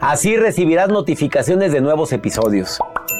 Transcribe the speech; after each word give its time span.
Así 0.00 0.36
recibirás 0.36 0.88
notificaciones 0.88 1.72
de 1.72 1.80
nuevos 1.80 2.12
episodios. 2.12 2.78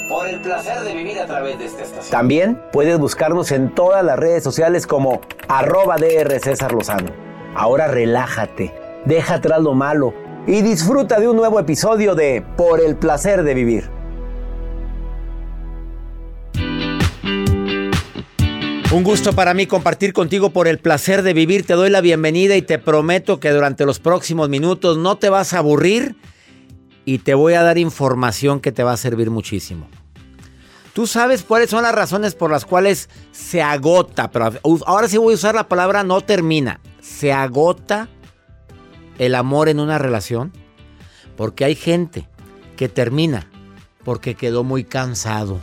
Por 0.09 0.29
el 0.29 0.41
placer 0.41 0.81
de 0.83 0.95
vivir 0.95 1.19
a 1.19 1.27
través 1.27 1.59
de 1.59 1.65
esta 1.65 1.83
estación. 1.83 2.11
También 2.13 2.63
puedes 2.73 2.97
buscarnos 3.01 3.51
en 3.51 3.75
todas 3.75 4.05
las 4.05 4.17
redes 4.17 4.45
sociales 4.45 4.87
como 4.87 5.21
arroba 5.49 5.97
DR 5.97 6.39
César 6.39 6.73
Lozano. 6.73 7.11
Ahora 7.57 7.89
relájate, 7.89 8.73
deja 9.07 9.35
atrás 9.35 9.61
lo 9.61 9.75
malo 9.75 10.15
y 10.47 10.63
disfruta 10.63 11.19
de 11.19 11.29
un 11.29 11.37
nuevo 11.37 11.59
episodio 11.59 12.15
de 12.15 12.45
Por 12.57 12.81
el 12.81 12.95
placer 12.95 13.43
de 13.43 13.55
vivir. 13.55 13.91
Un 18.93 19.03
gusto 19.03 19.33
para 19.33 19.53
mí 19.53 19.67
compartir 19.67 20.13
contigo 20.13 20.51
por 20.51 20.69
el 20.69 20.79
placer 20.79 21.23
de 21.23 21.35
vivir. 21.35 21.67
Te 21.67 21.75
doy 21.75 21.91
la 21.91 22.01
bienvenida 22.01 22.55
y 22.55 22.63
te 22.63 22.79
prometo 22.79 23.41
que 23.41 23.51
durante 23.51 23.85
los 23.85 23.99
próximos 23.99 24.49
minutos 24.49 24.97
no 24.97 25.19
te 25.19 25.29
vas 25.29 25.55
a 25.55 25.59
aburrir 25.59 26.15
y 27.09 27.21
te 27.21 27.33
voy 27.33 27.55
a 27.55 27.63
dar 27.63 27.79
información 27.79 28.61
que 28.61 28.71
te 28.71 28.83
va 28.83 28.93
a 28.93 28.99
servir 28.99 29.31
muchísimo. 29.31 29.89
Tú 30.93 31.07
sabes 31.07 31.43
cuáles 31.43 31.71
son 31.71 31.83
las 31.83 31.95
razones 31.95 32.35
por 32.35 32.51
las 32.51 32.67
cuales 32.67 33.09
se 33.33 33.63
agota, 33.63 34.31
pero 34.31 34.53
ahora 34.85 35.09
sí 35.09 35.17
voy 35.17 35.33
a 35.33 35.37
usar 35.37 35.55
la 35.55 35.69
palabra 35.69 36.05
no 36.05 36.21
termina. 36.21 36.81
Se 37.01 37.33
agota 37.33 38.11
el 39.17 39.35
amor 39.37 39.71
en 39.71 39.81
una 39.81 39.97
relación 39.97 40.53
porque 41.35 41.65
hay 41.65 41.77
gente 41.77 42.29
que 42.77 42.91
termina 42.91 43.47
porque 44.05 44.35
quedó 44.35 44.63
muy 44.63 44.85
cansado, 44.85 45.61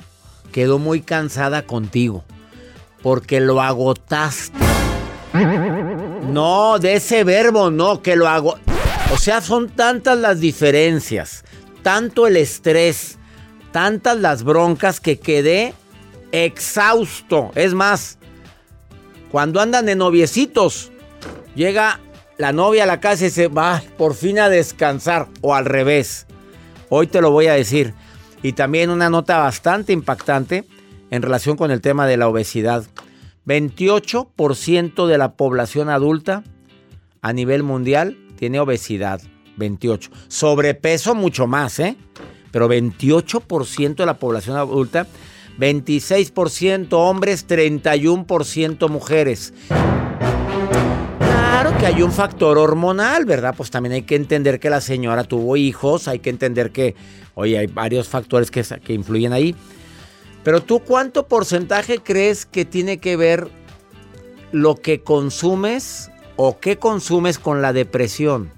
quedó 0.52 0.80
muy 0.80 1.02
cansada 1.02 1.68
contigo 1.68 2.24
porque 3.04 3.40
lo 3.40 3.62
agotaste. 3.62 4.58
No, 6.28 6.80
de 6.80 6.96
ese 6.96 7.24
verbo, 7.24 7.70
no, 7.70 8.02
que 8.02 8.16
lo 8.16 8.28
hago. 8.28 8.56
O 9.14 9.18
sea, 9.18 9.42
son 9.42 9.70
tantas 9.70 10.18
las 10.18 10.40
diferencias, 10.40 11.46
tanto 11.84 12.26
el 12.26 12.38
estrés, 12.38 13.18
tantas 13.72 14.18
las 14.18 14.44
broncas 14.44 15.00
que 15.00 15.20
quedé 15.20 15.74
exhausto. 16.32 17.52
Es 17.56 17.74
más, 17.74 18.18
cuando 19.32 19.62
andan 19.62 19.86
de 19.86 19.96
noviecitos, 19.96 20.92
llega 21.56 22.00
la 22.38 22.52
novia 22.52 22.84
a 22.84 22.88
la 22.88 23.00
casa 23.00 23.28
y 23.28 23.30
se 23.30 23.48
va 23.48 23.84
por 23.98 24.16
fin 24.16 24.40
a 24.40 24.50
descansar, 24.50 25.28
o 25.42 25.54
al 25.54 25.66
revés. 25.66 26.26
Hoy 26.90 27.08
te 27.08 27.22
lo 27.22 27.32
voy 27.32 27.48
a 27.48 27.54
decir. 27.54 27.94
Y 28.42 28.54
también 28.54 28.90
una 28.90 29.10
nota 29.10 29.38
bastante 29.38 29.94
impactante 29.94 30.66
en 31.12 31.22
relación 31.22 31.58
con 31.58 31.72
el 31.72 31.82
tema 31.82 32.08
de 32.08 32.18
la 32.18 32.28
obesidad. 32.28 32.84
28% 33.46 35.08
de 35.08 35.18
la 35.18 35.34
población 35.34 35.90
adulta 35.90 36.44
a 37.22 37.34
nivel 37.34 37.64
mundial 37.64 38.18
tiene 38.36 38.60
obesidad. 38.60 39.22
28. 39.58 40.12
Sobrepeso 40.28 41.16
mucho 41.16 41.48
más, 41.48 41.80
¿eh? 41.80 41.96
Pero 42.52 42.68
28% 42.70 43.96
de 43.96 44.06
la 44.06 44.18
población 44.18 44.58
adulta, 44.58 45.08
26% 45.60 46.94
hombres, 46.94 47.48
31% 47.48 48.90
mujeres. 48.90 49.54
Claro 51.20 51.78
que 51.78 51.86
hay 51.86 52.02
un 52.02 52.12
factor 52.12 52.58
hormonal, 52.58 53.26
¿verdad? 53.26 53.54
Pues 53.56 53.72
también 53.72 53.94
hay 53.94 54.02
que 54.04 54.16
entender 54.16 54.60
que 54.60 54.70
la 54.70 54.82
señora 54.82 55.24
tuvo 55.24 55.58
hijos, 55.58 56.08
hay 56.08 56.20
que 56.20 56.30
entender 56.30 56.72
que, 56.72 56.96
oye, 57.34 57.58
hay 57.58 57.68
varios 57.68 58.08
factores 58.08 58.52
que, 58.52 58.64
que 58.64 58.94
influyen 58.94 59.34
ahí. 59.34 59.56
Pero 60.44 60.62
tú, 60.62 60.80
¿cuánto 60.80 61.28
porcentaje 61.28 62.00
crees 62.00 62.46
que 62.46 62.66
tiene 62.66 63.00
que 63.00 63.18
ver 63.18 63.50
lo 64.52 64.76
que 64.76 65.02
consumes 65.02 66.12
o 66.38 66.60
qué 66.60 66.78
consumes 66.78 67.40
con 67.40 67.62
la 67.62 67.74
depresión? 67.74 68.52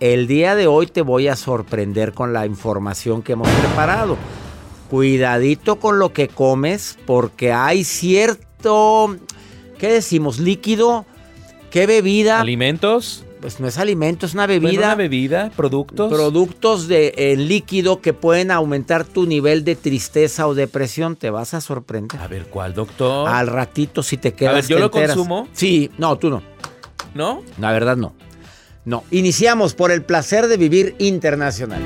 El 0.00 0.26
día 0.26 0.54
de 0.54 0.66
hoy 0.66 0.86
te 0.86 1.00
voy 1.00 1.28
a 1.28 1.36
sorprender 1.36 2.12
con 2.12 2.32
la 2.32 2.44
información 2.44 3.22
que 3.22 3.32
hemos 3.32 3.48
preparado. 3.48 4.16
Cuidadito 4.90 5.76
con 5.76 5.98
lo 5.98 6.12
que 6.12 6.28
comes 6.28 6.98
porque 7.06 7.52
hay 7.52 7.82
cierto, 7.82 9.16
¿qué 9.78 9.90
decimos? 9.90 10.38
Líquido, 10.38 11.06
¿qué 11.70 11.86
bebida? 11.86 12.40
¿Alimentos? 12.40 13.24
Pues 13.40 13.60
no 13.60 13.68
es 13.68 13.78
alimento, 13.78 14.26
es 14.26 14.34
una 14.34 14.46
bebida. 14.46 14.70
Bueno, 14.70 14.86
una 14.86 14.94
bebida, 14.94 15.50
productos. 15.54 16.12
Productos 16.12 16.88
de 16.88 17.14
eh, 17.16 17.36
líquido 17.36 18.00
que 18.00 18.12
pueden 18.12 18.50
aumentar 18.50 19.04
tu 19.04 19.26
nivel 19.26 19.64
de 19.64 19.76
tristeza 19.76 20.46
o 20.46 20.54
depresión. 20.54 21.16
Te 21.16 21.30
vas 21.30 21.54
a 21.54 21.60
sorprender. 21.60 22.20
A 22.20 22.28
ver, 22.28 22.46
¿cuál, 22.46 22.74
doctor? 22.74 23.28
Al 23.28 23.46
ratito, 23.46 24.02
si 24.02 24.16
te 24.16 24.32
quedas. 24.32 24.52
A 24.52 24.54
ver, 24.56 24.66
¿yo 24.66 24.76
te 24.76 24.80
lo 24.80 24.86
enteras. 24.86 25.16
consumo? 25.16 25.48
Sí, 25.52 25.90
no, 25.98 26.16
tú 26.16 26.30
no. 26.30 26.42
¿No? 27.16 27.42
La 27.58 27.72
verdad, 27.72 27.96
no. 27.96 28.14
No. 28.84 29.02
Iniciamos 29.10 29.74
por 29.74 29.90
el 29.90 30.02
placer 30.02 30.48
de 30.48 30.58
vivir 30.58 30.94
internacional. 30.98 31.82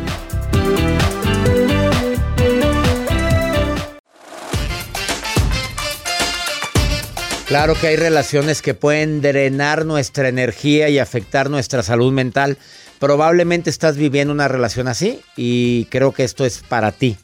Claro 7.47 7.75
que 7.81 7.89
hay 7.89 7.97
relaciones 7.97 8.61
que 8.61 8.75
pueden 8.75 9.23
drenar 9.23 9.87
nuestra 9.87 10.29
energía 10.29 10.89
y 10.89 10.99
afectar 10.99 11.49
nuestra 11.49 11.83
salud 11.83 12.13
mental. 12.13 12.59
Probablemente 12.99 13.71
estás 13.71 13.97
viviendo 13.97 14.35
una 14.35 14.49
relación 14.49 14.89
así 14.89 15.21
y 15.37 15.85
creo 15.87 16.13
que 16.13 16.25
esto 16.25 16.45
es 16.45 16.61
para 16.69 16.91
ti. 16.91 17.17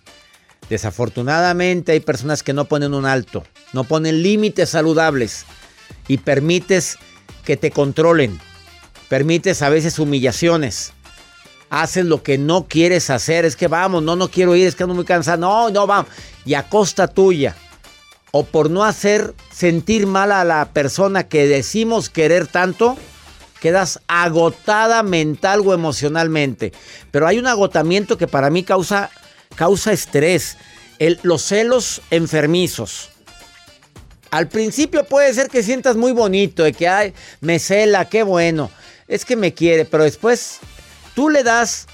Desafortunadamente 0.71 1.93
hay 1.93 2.00
personas 2.00 2.43
que 2.43 2.53
no 2.53 2.65
ponen 2.65 2.94
un 2.94 3.05
alto, 3.05 3.44
no 3.73 3.84
ponen 3.84 4.23
límites 4.23 4.71
saludables 4.71 5.44
y 6.09 6.19
permites 6.19 6.99
que 7.46 7.56
te 7.56 7.70
controlen. 7.70 8.38
Permites 9.08 9.62
a 9.62 9.70
veces 9.70 9.98
humillaciones. 9.98 10.93
Haces 11.70 12.04
lo 12.04 12.22
que 12.22 12.37
no 12.37 12.66
quieres 12.69 13.08
hacer. 13.08 13.46
Es 13.46 13.56
que 13.56 13.69
vamos, 13.69 14.02
no, 14.02 14.16
no 14.16 14.28
quiero 14.28 14.54
ir, 14.54 14.66
es 14.66 14.75
que 14.75 14.82
ando 14.82 14.94
muy 14.94 15.06
cansado. 15.06 15.38
No, 15.38 15.70
no, 15.70 15.87
vamos. 15.87 16.10
Y 16.44 16.52
a 16.52 16.69
costa 16.69 17.08
tuya 17.08 17.56
o 18.32 18.44
por 18.44 18.69
no 18.69 18.84
hacer 18.84 19.34
sentir 19.50 20.06
mal 20.06 20.31
a 20.31 20.44
la 20.44 20.72
persona 20.72 21.26
que 21.26 21.46
decimos 21.46 22.10
querer 22.10 22.46
tanto, 22.46 22.98
quedas 23.60 24.00
agotada 24.08 25.02
mental 25.02 25.62
o 25.64 25.72
emocionalmente. 25.72 26.72
Pero 27.10 27.26
hay 27.26 27.38
un 27.38 27.46
agotamiento 27.46 28.19
que 28.19 28.26
para 28.26 28.50
mí 28.50 28.62
causa, 28.62 29.10
causa 29.54 29.92
estrés. 29.92 30.58
Los 31.22 31.44
celos 31.44 32.02
enfermizos. 32.10 33.10
Al 34.31 34.49
principio 34.49 35.05
puede 35.05 35.32
ser 35.34 35.49
que 35.49 35.62
sientas 35.62 35.96
muy 35.96 36.12
bonito, 36.12 36.62
de 36.64 36.73
que 36.73 36.88
ay, 36.88 37.14
me 37.40 37.58
cela, 37.58 38.06
qué 38.06 38.23
bueno. 38.23 38.70
Es 39.08 39.25
que 39.25 39.37
me 39.37 39.55
quiere, 39.55 39.84
pero 39.84 40.05
después 40.05 40.58
tú 41.14 41.31
le 41.31 41.43
das, 41.44 41.87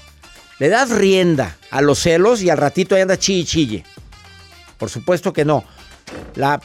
le 0.59 0.69
das 0.69 0.89
rienda 0.89 1.57
a 1.69 1.81
los 1.81 1.99
celos 1.99 2.41
y 2.41 2.49
al 2.49 2.57
ratito 2.57 2.95
ahí 2.95 3.01
anda 3.01 3.17
chille 3.17 3.45
chille. 3.45 3.83
Por 4.77 4.89
supuesto 4.89 5.31
que 5.31 5.45
no. 5.45 5.63
La 6.35 6.59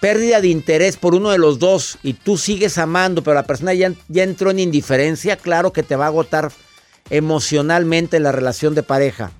pérdida 0.00 0.40
de 0.40 0.48
interés 0.48 0.96
por 0.96 1.14
uno 1.14 1.30
de 1.30 1.38
los 1.38 1.58
dos 1.58 1.98
y 2.02 2.12
tú 2.14 2.36
sigues 2.36 2.76
amando, 2.76 3.22
pero 3.22 3.34
la 3.34 3.44
persona 3.44 3.72
ya, 3.72 3.92
ya 4.08 4.24
entró 4.24 4.50
en 4.50 4.58
indiferencia, 4.58 5.36
claro 5.36 5.72
que 5.72 5.82
te 5.82 5.96
va 5.96 6.04
a 6.06 6.08
agotar 6.08 6.50
emocionalmente 7.08 8.20
la 8.20 8.32
relación 8.32 8.74
de 8.74 8.82
pareja. 8.82 9.30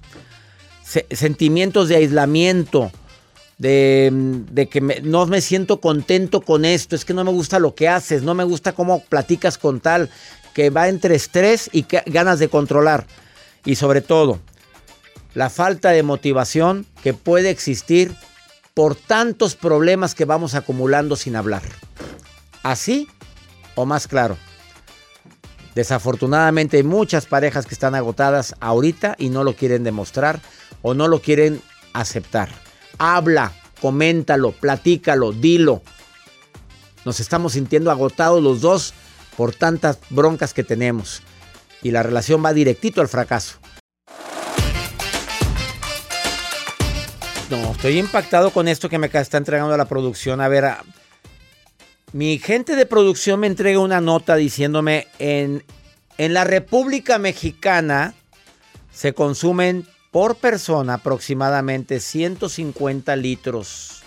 Se- 0.84 1.06
sentimientos 1.10 1.88
de 1.88 1.96
aislamiento, 1.96 2.92
de, 3.64 4.68
que 4.70 4.80
no 5.02 5.26
me 5.26 5.40
siento 5.40 5.80
contento 5.80 6.42
con 6.42 6.66
esto, 6.66 6.94
es 6.94 7.04
que 7.04 7.14
no 7.14 7.24
me 7.24 7.30
gusta 7.30 7.58
lo 7.58 7.74
que 7.74 7.88
haces, 7.88 8.22
no 8.22 8.34
me 8.34 8.44
gusta 8.44 8.72
cómo 8.72 9.02
platicas 9.04 9.56
con 9.56 9.80
tal, 9.80 10.10
que 10.52 10.68
va 10.68 10.88
entre 10.88 11.14
estrés 11.14 11.70
y 11.72 11.86
ganas 12.06 12.38
de 12.38 12.48
controlar. 12.48 13.06
Y 13.64 13.76
sobre 13.76 14.02
todo, 14.02 14.38
la 15.32 15.48
falta 15.48 15.90
de 15.90 16.02
motivación 16.02 16.86
que 17.02 17.14
puede 17.14 17.48
existir 17.48 18.14
por 18.74 18.96
tantos 18.96 19.54
problemas 19.54 20.14
que 20.14 20.26
vamos 20.26 20.54
acumulando 20.54 21.16
sin 21.16 21.34
hablar. 21.34 21.62
Así 22.62 23.08
o 23.76 23.86
más 23.86 24.06
claro. 24.06 24.36
Desafortunadamente 25.74 26.76
hay 26.76 26.82
muchas 26.82 27.24
parejas 27.24 27.66
que 27.66 27.74
están 27.74 27.94
agotadas 27.94 28.54
ahorita 28.60 29.16
y 29.18 29.30
no 29.30 29.42
lo 29.42 29.56
quieren 29.56 29.84
demostrar 29.84 30.40
o 30.82 30.92
no 30.92 31.08
lo 31.08 31.20
quieren 31.20 31.62
aceptar. 31.94 32.63
Habla, 32.98 33.52
coméntalo, 33.80 34.52
platícalo, 34.52 35.32
dilo. 35.32 35.82
Nos 37.04 37.20
estamos 37.20 37.52
sintiendo 37.52 37.90
agotados 37.90 38.42
los 38.42 38.60
dos 38.60 38.94
por 39.36 39.54
tantas 39.54 39.98
broncas 40.10 40.54
que 40.54 40.64
tenemos. 40.64 41.22
Y 41.82 41.90
la 41.90 42.02
relación 42.02 42.44
va 42.44 42.52
directito 42.52 43.00
al 43.00 43.08
fracaso. 43.08 43.58
No, 47.50 47.72
estoy 47.72 47.98
impactado 47.98 48.50
con 48.50 48.68
esto 48.68 48.88
que 48.88 48.98
me 48.98 49.10
está 49.12 49.36
entregando 49.36 49.76
la 49.76 49.84
producción. 49.84 50.40
A 50.40 50.48
ver, 50.48 50.64
mi 52.12 52.38
gente 52.38 52.74
de 52.74 52.86
producción 52.86 53.40
me 53.40 53.46
entrega 53.46 53.80
una 53.80 54.00
nota 54.00 54.36
diciéndome 54.36 55.08
en, 55.18 55.62
en 56.16 56.32
la 56.32 56.44
República 56.44 57.18
Mexicana 57.18 58.14
se 58.92 59.12
consumen 59.12 59.86
por 60.14 60.36
persona 60.36 60.94
aproximadamente 60.94 61.98
150 61.98 63.16
litros 63.16 64.00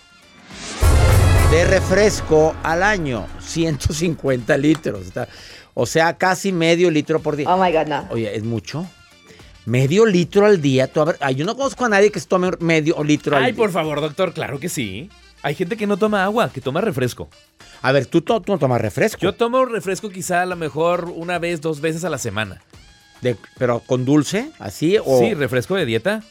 de 1.51 1.65
refresco 1.65 2.55
al 2.63 2.81
año. 2.81 3.27
150 3.41 4.57
litros. 4.57 5.07
O 5.73 5.85
sea, 5.85 6.17
casi 6.17 6.53
medio 6.53 6.89
litro 6.89 7.19
por 7.19 7.35
día. 7.35 7.53
Oh 7.53 7.61
my 7.61 7.73
God, 7.73 7.87
no. 7.87 8.07
Oye, 8.09 8.33
¿es 8.33 8.43
mucho? 8.43 8.87
Medio 9.65 10.05
litro 10.05 10.45
al 10.45 10.61
día. 10.61 10.87
Tú, 10.87 11.01
a 11.01 11.05
ver, 11.05 11.17
ay, 11.19 11.35
yo 11.35 11.43
no 11.45 11.57
conozco 11.57 11.83
a 11.83 11.89
nadie 11.89 12.09
que 12.09 12.21
se 12.21 12.27
tome 12.27 12.51
medio 12.61 13.03
litro 13.03 13.35
al 13.35 13.43
Ay, 13.43 13.51
día. 13.51 13.57
por 13.61 13.71
favor, 13.71 13.99
doctor, 13.99 14.31
claro 14.33 14.61
que 14.61 14.69
sí. 14.69 15.09
Hay 15.43 15.55
gente 15.55 15.75
que 15.75 15.87
no 15.87 15.97
toma 15.97 16.23
agua, 16.23 16.49
que 16.53 16.61
toma 16.61 16.79
refresco. 16.79 17.27
A 17.81 17.91
ver, 17.91 18.05
tú, 18.05 18.21
to- 18.21 18.39
tú 18.41 18.53
no 18.53 18.59
tomas 18.59 18.79
refresco. 18.79 19.19
Yo 19.21 19.33
tomo 19.33 19.65
refresco 19.65 20.09
quizá 20.09 20.41
a 20.43 20.45
lo 20.45 20.55
mejor 20.55 21.11
una 21.13 21.37
vez, 21.37 21.59
dos 21.59 21.81
veces 21.81 22.05
a 22.05 22.09
la 22.09 22.17
semana. 22.17 22.61
De- 23.21 23.35
pero 23.57 23.79
con 23.79 24.05
dulce, 24.05 24.49
así 24.59 24.97
o. 25.03 25.19
Sí, 25.19 25.33
refresco 25.33 25.75
de 25.75 25.85
dieta. 25.85 26.23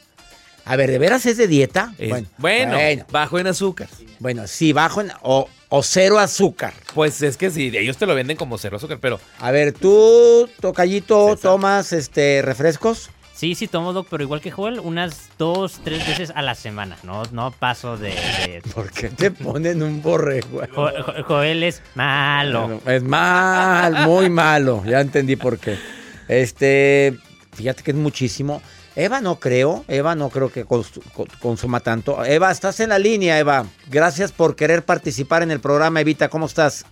A 0.64 0.74
ver, 0.76 0.90
¿de 0.90 0.98
veras 0.98 1.24
es 1.26 1.36
de 1.36 1.46
dieta? 1.46 1.92
Es- 1.98 2.08
bueno, 2.10 2.26
bueno, 2.38 2.72
bueno, 2.74 3.04
bajo 3.10 3.38
en 3.38 3.46
azúcar. 3.46 3.88
bueno, 4.18 4.46
sí, 4.46 4.72
bajo 4.72 5.00
en. 5.00 5.12
O, 5.22 5.48
o 5.68 5.82
cero 5.82 6.18
azúcar. 6.18 6.72
Pues 6.94 7.22
es 7.22 7.36
que 7.36 7.50
sí, 7.50 7.70
ellos 7.76 7.96
te 7.96 8.06
lo 8.06 8.14
venden 8.14 8.36
como 8.36 8.56
cero 8.58 8.76
azúcar, 8.76 8.98
pero 9.00 9.20
A 9.40 9.50
ver, 9.50 9.72
tú, 9.72 10.48
Tocayito, 10.60 11.30
César. 11.36 11.38
tomas 11.52 11.92
este 11.92 12.42
refrescos. 12.42 13.10
Sí, 13.34 13.54
sí 13.54 13.68
tomo, 13.68 13.92
Doc, 13.92 14.06
pero 14.10 14.22
igual 14.22 14.40
que 14.40 14.50
Joel, 14.50 14.80
unas 14.80 15.28
dos, 15.36 15.80
tres 15.84 16.06
veces 16.08 16.32
a 16.34 16.40
la 16.40 16.54
semana. 16.54 16.96
No, 17.02 17.22
no 17.32 17.50
paso 17.50 17.98
de... 17.98 18.08
de- 18.08 18.62
¿Por 18.74 18.90
qué 18.90 19.10
te 19.10 19.30
ponen 19.30 19.82
un 19.82 20.00
borrego? 20.00 20.62
Jo- 20.74 20.90
Jo- 21.04 21.12
Joel 21.26 21.62
es 21.62 21.82
malo. 21.94 22.80
Es 22.86 23.02
mal, 23.02 24.06
muy 24.06 24.30
malo. 24.30 24.82
Ya 24.86 25.00
entendí 25.02 25.36
por 25.36 25.58
qué. 25.58 25.76
Este, 26.28 27.16
fíjate 27.54 27.82
que 27.82 27.90
es 27.92 27.96
muchísimo. 27.96 28.62
Eva 28.94 29.20
no 29.20 29.38
creo, 29.38 29.84
Eva 29.88 30.14
no 30.14 30.30
creo 30.30 30.50
que 30.50 30.64
cons- 30.66 31.02
co- 31.12 31.26
consuma 31.40 31.80
tanto. 31.80 32.24
Eva, 32.24 32.50
estás 32.50 32.80
en 32.80 32.88
la 32.88 32.98
línea, 32.98 33.38
Eva. 33.38 33.66
Gracias 33.90 34.32
por 34.32 34.56
querer 34.56 34.84
participar 34.84 35.42
en 35.42 35.50
el 35.50 35.60
programa, 35.60 36.00
Evita. 36.00 36.28
¿Cómo 36.28 36.46
estás? 36.46 36.86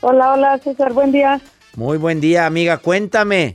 Hola, 0.00 0.32
hola, 0.32 0.58
César, 0.58 0.92
buen 0.92 1.12
día. 1.12 1.40
Muy 1.76 1.96
buen 1.96 2.20
día, 2.20 2.44
amiga. 2.46 2.78
Cuéntame. 2.78 3.54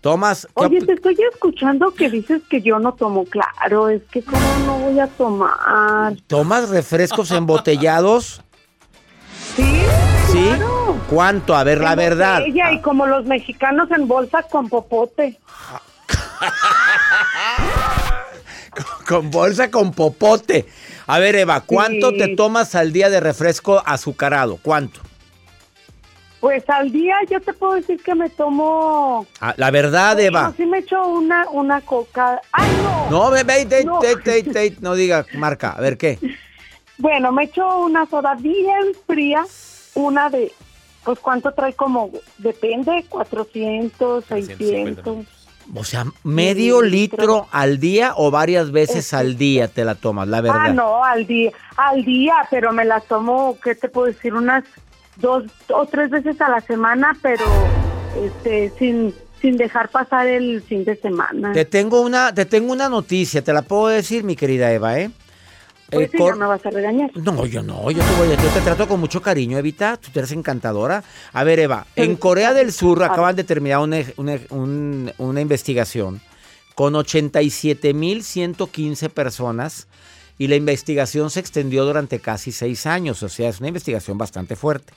Tomas. 0.00 0.46
¿qué 0.46 0.64
Oye, 0.64 0.80
te 0.80 0.92
estoy 0.92 1.16
escuchando 1.32 1.92
que 1.92 2.08
dices 2.08 2.40
que 2.48 2.62
yo 2.62 2.78
no 2.78 2.94
tomo. 2.94 3.24
Claro, 3.26 3.88
es 3.90 4.00
que 4.10 4.22
cómo 4.22 4.40
no 4.64 4.78
voy 4.78 4.98
a 5.00 5.06
tomar. 5.08 6.16
¿Tomas 6.28 6.70
refrescos 6.70 7.30
embotellados? 7.32 8.40
¿Sí? 9.54 9.82
¿Sí? 10.32 10.44
Claro. 10.56 10.77
¿Cuánto? 11.08 11.56
A 11.56 11.64
ver, 11.64 11.80
la 11.80 11.92
En 11.92 11.96
verdad. 11.98 12.38
botella 12.40 12.72
y 12.72 12.80
como 12.80 13.06
los 13.06 13.24
mexicanos 13.26 13.90
en 13.90 14.06
bolsa 14.08 14.42
con 14.44 14.68
popote. 14.68 15.38
Con 19.08 19.30
bolsa 19.30 19.70
con 19.70 19.92
popote. 19.92 20.66
A 21.06 21.18
ver, 21.18 21.34
Eva, 21.36 21.62
¿cuánto 21.62 22.10
Sí. 22.10 22.18
te 22.18 22.28
tomas 22.36 22.74
al 22.74 22.92
día 22.92 23.08
de 23.10 23.18
refresco 23.20 23.82
azucarado? 23.84 24.58
¿Cuánto? 24.62 25.00
Pues 26.40 26.62
al 26.68 26.92
día 26.92 27.16
yo 27.28 27.40
te 27.40 27.52
puedo 27.54 27.74
decir 27.74 28.00
que 28.02 28.14
me 28.14 28.28
tomo. 28.30 29.26
Ah, 29.40 29.54
La 29.56 29.70
verdad, 29.72 30.20
Eva. 30.20 30.42
No, 30.42 30.54
sí 30.54 30.66
me 30.66 30.78
echo 30.78 31.04
una, 31.08 31.48
una 31.50 31.80
coca. 31.80 32.40
¡Ay, 32.52 32.68
no! 32.82 33.10
No, 33.10 33.30
ve, 33.30 33.44
te- 33.66 33.84
No. 33.84 33.98
no 34.80 34.94
diga 34.94 35.24
marca. 35.34 35.70
A 35.70 35.80
ver, 35.80 35.96
¿qué? 35.98 36.18
Bueno, 37.00 37.30
me 37.30 37.44
echo 37.44 37.78
una 37.78 38.06
soda 38.06 38.34
bien 38.34 38.92
fría. 39.06 39.44
Una 39.94 40.28
de. 40.30 40.52
Pues 41.08 41.20
cuánto 41.20 41.52
trae 41.52 41.72
como. 41.72 42.10
Depende, 42.36 43.06
400, 43.08 44.26
350 44.26 45.02
600. 45.04 45.26
O 45.74 45.82
sea, 45.82 46.04
medio 46.22 46.82
Sí, 46.82 46.90
litro 46.90 47.46
al 47.50 47.80
día 47.80 48.12
o 48.14 48.30
varias 48.30 48.72
veces 48.72 49.14
al 49.14 49.38
día 49.38 49.68
te 49.68 49.86
la 49.86 49.94
tomas, 49.94 50.28
la 50.28 50.42
verdad. 50.42 50.66
Ah, 50.66 50.68
no, 50.68 51.02
al 51.02 51.26
día, 51.26 51.50
al 51.78 52.04
día, 52.04 52.34
pero 52.50 52.74
me 52.74 52.84
las 52.84 53.06
tomo, 53.06 53.56
¿qué 53.64 53.74
te 53.74 53.88
puedo 53.88 54.08
decir? 54.08 54.34
Unas 54.34 54.64
dos 55.16 55.44
o 55.72 55.86
tres 55.86 56.10
veces 56.10 56.38
a 56.42 56.50
la 56.50 56.60
semana, 56.60 57.16
pero 57.22 57.46
este, 58.22 58.70
sin, 58.78 59.14
sin 59.40 59.56
dejar 59.56 59.88
pasar 59.88 60.26
el 60.26 60.60
fin 60.60 60.84
de 60.84 60.94
semana. 60.96 61.54
Te 61.54 61.64
tengo 61.64 62.02
una, 62.02 62.34
te 62.34 62.44
tengo 62.44 62.70
una 62.70 62.90
noticia, 62.90 63.42
te 63.42 63.54
la 63.54 63.62
puedo 63.62 63.86
decir, 63.86 64.24
mi 64.24 64.36
querida 64.36 64.70
Eva, 64.70 64.98
¿eh? 64.98 65.10
Pues 65.90 66.12
Eh, 66.12 66.18
cor- 66.18 66.34
ya 66.34 66.38
me 66.40 66.46
vas 66.46 66.64
a 66.66 66.70
regañar. 66.70 67.10
No, 67.16 67.46
yo 67.46 67.62
no, 67.62 67.90
yo 67.90 68.02
te, 68.04 68.14
voy, 68.16 68.28
yo 68.28 68.36
te 68.50 68.60
trato 68.60 68.86
con 68.86 69.00
mucho 69.00 69.22
cariño, 69.22 69.56
Evita. 69.58 69.96
Tú 69.96 70.10
eres 70.18 70.32
encantadora. 70.32 71.02
A 71.32 71.44
ver, 71.44 71.58
Eva, 71.60 71.86
en 71.96 72.08
Pero- 72.08 72.20
Corea 72.20 72.52
del 72.52 72.72
Sur 72.72 73.02
A 73.02 73.06
acaban 73.06 73.34
de 73.36 73.44
terminar 73.44 73.80
una, 73.80 74.02
una- 74.16 74.38
un- 74.50 75.12
una 75.18 75.40
investigación 75.40 76.20
con 76.74 76.94
87.115 76.94 79.08
personas 79.08 79.88
y 80.38 80.46
la 80.48 80.56
investigación 80.56 81.30
se 81.30 81.40
extendió 81.40 81.84
durante 81.84 82.20
casi 82.20 82.52
seis 82.52 82.86
años. 82.86 83.22
O 83.22 83.28
sea, 83.28 83.48
es 83.48 83.58
una 83.58 83.68
investigación 83.68 84.18
bastante 84.18 84.54
fuerte. 84.56 84.92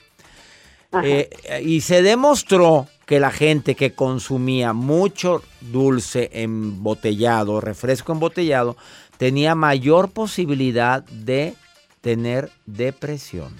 Eh, 1.02 1.30
y 1.64 1.80
se 1.80 2.02
demostró 2.02 2.86
que 3.12 3.20
la 3.20 3.30
gente 3.30 3.74
que 3.74 3.92
consumía 3.92 4.72
mucho 4.72 5.42
dulce 5.60 6.30
embotellado, 6.32 7.60
refresco 7.60 8.12
embotellado, 8.12 8.78
tenía 9.18 9.54
mayor 9.54 10.12
posibilidad 10.12 11.02
de 11.02 11.54
tener 12.00 12.50
depresión. 12.64 13.54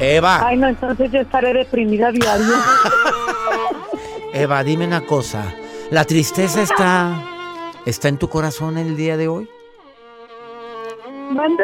Eva, 0.00 0.44
Ay, 0.44 0.56
no, 0.56 0.66
entonces 0.66 1.12
yo 1.12 1.20
estaré 1.20 1.54
deprimida 1.54 2.10
diario. 2.10 2.56
Eva, 4.34 4.64
dime 4.64 4.88
una 4.88 5.06
cosa. 5.06 5.54
¿La 5.92 6.04
tristeza 6.04 6.60
está, 6.60 7.24
está 7.86 8.08
en 8.08 8.18
tu 8.18 8.28
corazón 8.28 8.78
el 8.78 8.96
día 8.96 9.16
de 9.16 9.28
hoy? 9.28 9.48
¿Mande? 11.30 11.62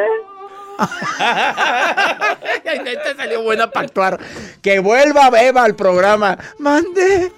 Neta 2.83 3.15
salió 3.15 3.43
buena 3.43 3.69
para 3.69 3.85
actuar. 3.85 4.19
Que 4.61 4.79
vuelva 4.79 5.29
Eva 5.41 5.63
al 5.63 5.75
programa. 5.75 6.37
Mande. 6.59 7.31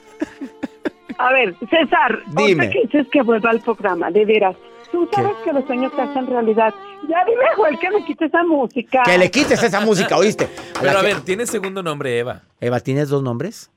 A 1.18 1.32
ver, 1.32 1.56
César, 1.70 2.20
Dime. 2.28 2.70
que 2.70 2.82
dices 2.84 3.08
que 3.12 3.22
vuelva 3.22 3.52
al 3.52 3.60
programa, 3.62 4.10
de 4.12 4.26
veras. 4.26 4.56
Tú 4.92 5.08
sabes 5.14 5.32
que 5.44 5.54
los 5.54 5.66
sueños 5.66 5.92
se 5.96 6.02
hacen 6.02 6.28
realidad. 6.28 6.74
Ya 7.10 7.24
dime, 7.26 7.42
Joel, 7.56 7.80
que 7.80 7.90
me 7.90 8.06
quite 8.06 8.26
esa 8.26 8.44
música. 8.44 9.02
Que 9.04 9.18
le 9.18 9.32
quites 9.32 9.62
esa 9.64 9.80
música, 9.82 10.18
¿oíste? 10.18 10.48
Pero 10.80 10.94
La 10.94 11.00
a 11.00 11.02
que- 11.02 11.08
ver, 11.08 11.22
tiene 11.22 11.46
segundo 11.48 11.82
nombre, 11.82 12.18
Eva. 12.20 12.42
Eva, 12.60 12.80
¿tienes 12.80 13.10
dos 13.10 13.24
nombres? 13.24 13.72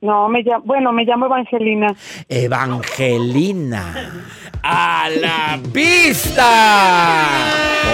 No, 0.00 0.28
me 0.28 0.42
llamo, 0.42 0.64
bueno, 0.64 0.90
me 0.92 1.04
llamo 1.04 1.26
Evangelina. 1.26 1.94
Evangelina. 2.28 4.10
¡A 4.62 5.08
la 5.20 5.60
pista! 5.72 7.26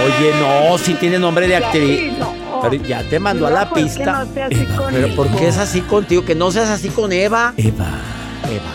Oye, 0.05 0.31
no, 0.39 0.77
si 0.77 0.93
tiene 0.95 1.19
nombre 1.19 1.47
de 1.47 1.55
actriz. 1.57 1.99
Sí, 2.13 2.15
no. 2.19 2.38
Pero 2.61 2.83
ya 2.83 3.03
te 3.03 3.19
mandó 3.19 3.47
a 3.47 3.51
la 3.51 3.69
pues, 3.69 3.95
pista. 3.95 4.23
no 4.23 4.33
sea 4.33 4.45
así 4.47 4.67
Pero 4.91 5.15
¿por 5.15 5.27
qué 5.35 5.47
es 5.47 5.57
así 5.57 5.81
contigo? 5.81 6.25
Que 6.25 6.35
no 6.35 6.51
seas 6.51 6.69
así 6.69 6.89
con 6.89 7.11
Eva. 7.11 7.53
Eva. 7.57 7.87
Eva. 8.49 8.73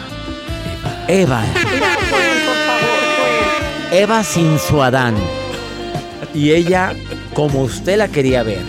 Eva. 1.09 1.43
Favor, 1.43 2.21
Joel. 3.91 4.03
Eva 4.03 4.25
sin 4.25 4.59
su 4.59 4.83
Adán. 4.83 5.15
y 6.33 6.51
ella 6.53 6.93
como 7.35 7.63
usted 7.63 7.97
la 7.99 8.09
quería 8.09 8.43
ver. 8.43 8.63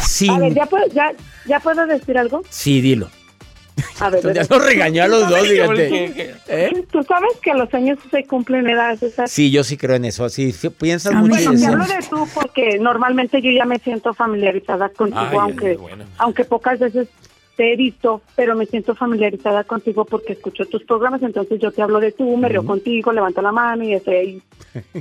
Sin... 0.00 0.30
A 0.30 0.38
ver, 0.38 0.54
¿ya 0.54 0.66
puedo, 0.66 0.86
ya, 0.88 1.12
¿ya 1.46 1.60
puedo 1.60 1.86
decir 1.86 2.16
algo? 2.18 2.42
Sí, 2.48 2.80
dilo. 2.80 3.10
A 4.00 4.10
ver, 4.10 4.22
Ya 4.22 4.28
verás. 4.28 4.50
nos 4.50 4.64
regañó 4.64 5.02
a 5.04 5.08
los 5.08 5.28
dos, 5.28 5.40
fíjate. 5.40 5.66
Porque- 5.66 6.34
¿Eh? 6.48 6.84
Tú 6.90 7.02
sabes 7.02 7.36
que 7.42 7.52
los 7.54 7.72
años 7.74 7.98
se 8.10 8.24
cumplen 8.24 8.68
edades, 8.68 9.00
César. 9.00 9.28
Sí, 9.28 9.50
yo 9.50 9.64
sí 9.64 9.76
creo 9.76 9.96
en 9.96 10.04
eso. 10.04 10.28
Sí, 10.28 10.52
sí, 10.52 10.70
piensas 10.70 11.14
mucho. 11.14 11.34
Bueno, 11.34 11.50
en 11.52 11.56
eso. 11.56 11.68
hablo 11.68 11.84
de 11.86 11.98
tú 12.08 12.28
porque 12.34 12.78
normalmente 12.78 13.42
yo 13.42 13.50
ya 13.50 13.64
me 13.64 13.78
siento 13.78 14.14
familiarizada 14.14 14.88
contigo, 14.90 15.20
Ay, 15.30 15.38
aunque, 15.40 15.76
bueno. 15.76 16.04
aunque 16.18 16.44
pocas 16.44 16.78
veces 16.78 17.08
te 17.56 17.72
he 17.72 17.76
visto, 17.76 18.22
pero 18.36 18.54
me 18.54 18.66
siento 18.66 18.94
familiarizada 18.94 19.64
contigo 19.64 20.04
porque 20.04 20.34
escucho 20.34 20.64
tus 20.66 20.84
programas, 20.84 21.20
entonces 21.22 21.58
yo 21.60 21.72
te 21.72 21.82
hablo 21.82 21.98
de 21.98 22.12
tú, 22.12 22.36
me 22.36 22.48
río 22.48 22.64
contigo, 22.64 23.10
levanto 23.12 23.42
la 23.42 23.50
mano 23.50 23.82
y 23.82 23.94
estoy 23.94 24.14
ahí 24.14 24.42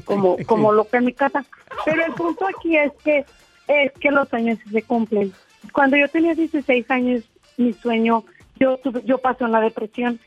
como, 0.05 0.37
como 0.47 0.71
loca 0.71 0.97
en 0.97 1.05
mi 1.05 1.13
casa. 1.13 1.45
Pero 1.85 2.03
el 2.03 2.13
punto 2.13 2.47
aquí 2.47 2.75
es 2.75 2.91
que 3.03 3.25
es 3.67 3.91
que 3.99 4.09
los 4.09 4.33
años 4.33 4.57
sí 4.63 4.71
se 4.71 4.81
cumplen. 4.81 5.31
Cuando 5.71 5.97
yo 5.97 6.07
tenía 6.07 6.33
16 6.33 6.89
años, 6.89 7.23
mi 7.57 7.73
sueño, 7.73 8.23
yo 8.59 8.77
tuve, 8.77 9.01
yo 9.05 9.17
pasé 9.17 9.43
en 9.43 9.51
la 9.51 9.61
depresión 9.61 10.19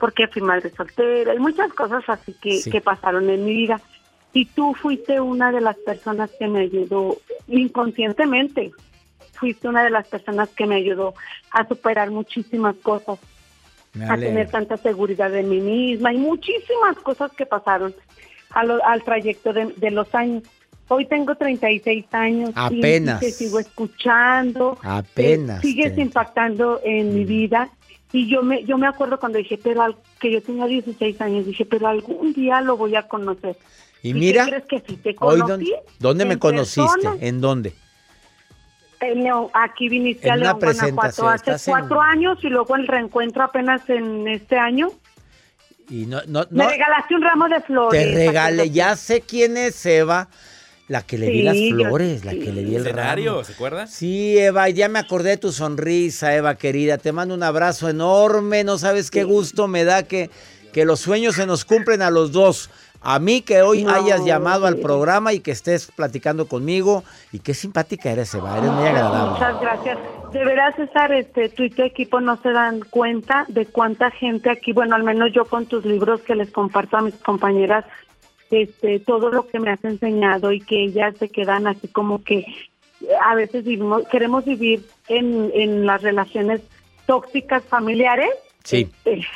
porque 0.00 0.26
fui 0.28 0.42
madre 0.42 0.70
soltera 0.70 1.34
y 1.34 1.38
muchas 1.38 1.72
cosas 1.72 2.02
así 2.08 2.34
que, 2.40 2.58
Sí. 2.58 2.70
que 2.70 2.80
pasaron 2.80 3.28
en 3.30 3.44
mi 3.44 3.54
vida. 3.54 3.80
Y 4.32 4.46
tú 4.46 4.74
fuiste 4.74 5.20
una 5.20 5.52
de 5.52 5.60
las 5.60 5.76
personas 5.76 6.30
que 6.38 6.48
me 6.48 6.60
ayudó 6.60 7.18
inconscientemente. 7.46 8.72
Fuiste 9.34 9.68
una 9.68 9.84
de 9.84 9.90
las 9.90 10.08
personas 10.08 10.48
que 10.50 10.66
me 10.66 10.76
ayudó 10.76 11.14
a 11.50 11.66
superar 11.68 12.10
muchísimas 12.10 12.74
cosas, 12.76 13.18
a 14.08 14.16
tener 14.16 14.50
tanta 14.50 14.76
seguridad 14.76 15.30
de 15.30 15.42
mí 15.44 15.60
misma 15.60 16.12
y 16.12 16.18
muchísimas 16.18 16.96
cosas 16.98 17.30
que 17.32 17.46
pasaron 17.46 17.94
al 18.50 19.02
trayecto 19.04 19.52
de, 19.52 19.66
de 19.76 19.90
los 19.90 20.12
años. 20.14 20.42
Hoy 20.88 21.06
tengo 21.06 21.34
36 21.34 22.04
años 22.12 22.50
Apenas. 22.54 23.22
y 23.22 23.26
te 23.26 23.32
sigo 23.32 23.58
escuchando. 23.58 24.78
Apenas 24.82 25.60
te 25.62 25.68
sigues 25.68 25.96
impactando 25.98 26.80
en 26.84 27.14
mi 27.14 27.24
vida. 27.24 27.70
Y 28.12 28.28
yo 28.28 28.42
me 28.42 28.64
yo 28.64 28.78
me 28.78 28.86
acuerdo 28.86 29.18
cuando 29.18 29.38
dije, 29.38 29.58
pero 29.62 29.82
al- 29.82 29.96
que 30.20 30.30
yo 30.30 30.42
tenía 30.42 30.66
16 30.66 31.20
años, 31.20 31.46
dije, 31.46 31.64
pero 31.64 31.88
algún 31.88 32.32
día 32.32 32.60
lo 32.60 32.76
voy 32.76 32.94
a 32.96 33.02
conocer. 33.08 33.56
Y 34.02 34.10
¿Y 34.10 34.14
mira, 34.14 34.44
qué 34.44 34.50
crees 34.50 34.64
que 34.66 34.80
sí 34.86 34.96
te 34.98 35.10
hoy 35.20 35.40
conocí? 35.40 35.48
dónde, 35.48 35.72
¿dónde 35.98 36.24
me 36.26 36.38
conociste? 36.38 37.08
¿En 37.20 37.40
dónde? 37.40 37.72
En 39.00 39.22
León, 39.24 39.48
aquí 39.52 39.88
viniste 39.88 40.26
En 40.28 40.32
a 40.34 40.36
León, 40.36 40.58
Guanajuato 40.60 41.28
hace 41.28 41.70
en- 41.70 41.76
cuatro 41.78 42.00
años 42.00 42.38
y 42.42 42.48
luego 42.48 42.76
el 42.76 42.86
reencuentro 42.86 43.42
apenas 43.42 43.88
en 43.90 44.28
este 44.28 44.56
año. 44.58 44.90
Y 45.90 46.06
no, 46.06 46.20
no, 46.26 46.46
Me 46.50 46.64
no 46.64 46.70
regalaste 46.70 47.14
un 47.14 47.22
ramo 47.22 47.48
de 47.48 47.60
flores. 47.62 48.00
te 48.02 48.12
regalé, 48.14 48.70
ya 48.70 48.96
sé 48.96 49.20
quién 49.22 49.56
es 49.56 49.84
Eva, 49.84 50.28
la 50.88 51.02
que 51.02 51.16
le 51.18 51.26
di 51.30 51.42
las 51.42 51.54
Sí, 51.56 51.70
yo- 51.70 51.76
flores, 51.76 52.24
la 52.24 52.32
que 52.32 52.52
le 52.52 52.62
di 52.64 52.74
el 52.76 52.82
escenario, 52.86 53.30
ramo. 53.32 53.44
¿se 53.44 53.52
acuerda? 53.54 53.86
Sí, 53.86 54.38
Eva, 54.38 54.68
ya 54.68 54.88
me 54.88 54.98
acordé 54.98 55.30
de 55.30 55.36
tu 55.38 55.50
sonrisa, 55.52 56.34
Eva 56.34 56.56
querida. 56.56 56.98
Te 56.98 57.12
mando 57.12 57.34
un 57.34 57.42
abrazo 57.42 57.88
enorme. 57.88 58.64
No 58.64 58.76
sabes 58.78 59.10
qué 59.10 59.24
gusto 59.24 59.66
me 59.66 59.84
da 59.84 60.02
que, 60.02 60.30
que 60.72 60.84
los 60.84 61.00
sueños 61.00 61.36
se 61.36 61.46
nos 61.46 61.64
cumplen 61.64 62.02
a 62.02 62.10
los 62.10 62.32
dos. 62.32 62.68
A 63.06 63.18
mí 63.18 63.42
que 63.42 63.60
hoy 63.60 63.84
No, 63.84 63.90
hayas 63.94 64.24
llamado 64.24 64.66
al 64.66 64.76
sí. 64.76 64.80
programa 64.82 65.32
y 65.34 65.40
que 65.40 65.50
estés 65.50 65.90
platicando 65.94 66.46
conmigo. 66.48 67.04
Y 67.32 67.38
qué 67.40 67.52
simpática 67.54 68.10
eres, 68.10 68.34
Eva. 68.34 68.56
Eres 68.58 68.70
muy 68.70 68.86
agradable. 68.86 69.30
Muchas 69.32 69.60
gracias. 69.60 69.98
De 70.32 70.44
veras, 70.44 70.74
César, 70.74 71.12
este, 71.12 71.48
tú 71.50 71.62
y 71.64 71.70
tu 71.70 71.82
equipo 71.82 72.20
no 72.20 72.40
se 72.42 72.50
dan 72.50 72.80
cuenta 72.90 73.44
de 73.48 73.66
cuánta 73.66 74.10
gente 74.10 74.50
aquí, 74.50 74.72
bueno, 74.72 74.96
al 74.96 75.04
menos 75.04 75.30
yo 75.32 75.44
con 75.44 75.66
tus 75.66 75.84
libros 75.84 76.22
que 76.22 76.34
les 76.34 76.50
comparto 76.50 76.96
a 76.96 77.02
mis 77.02 77.14
compañeras, 77.14 77.84
este, 78.54 78.98
todo 79.00 79.30
lo 79.30 79.46
que 79.46 79.58
me 79.60 79.70
has 79.70 79.84
enseñado 79.84 80.52
y 80.52 80.60
que 80.60 80.84
ellas 80.84 81.14
se 81.18 81.28
quedan 81.28 81.66
así 81.66 81.88
como 81.88 82.22
que 82.22 82.46
a 83.22 83.34
veces 83.34 83.64
vivimos, 83.64 84.06
queremos 84.08 84.44
vivir 84.44 84.84
en, 85.08 85.50
en 85.54 85.84
las 85.86 86.02
relaciones 86.02 86.62
tóxicas 87.06 87.62
familiares. 87.64 88.30
Sí. 88.62 88.88
Este, 89.04 89.26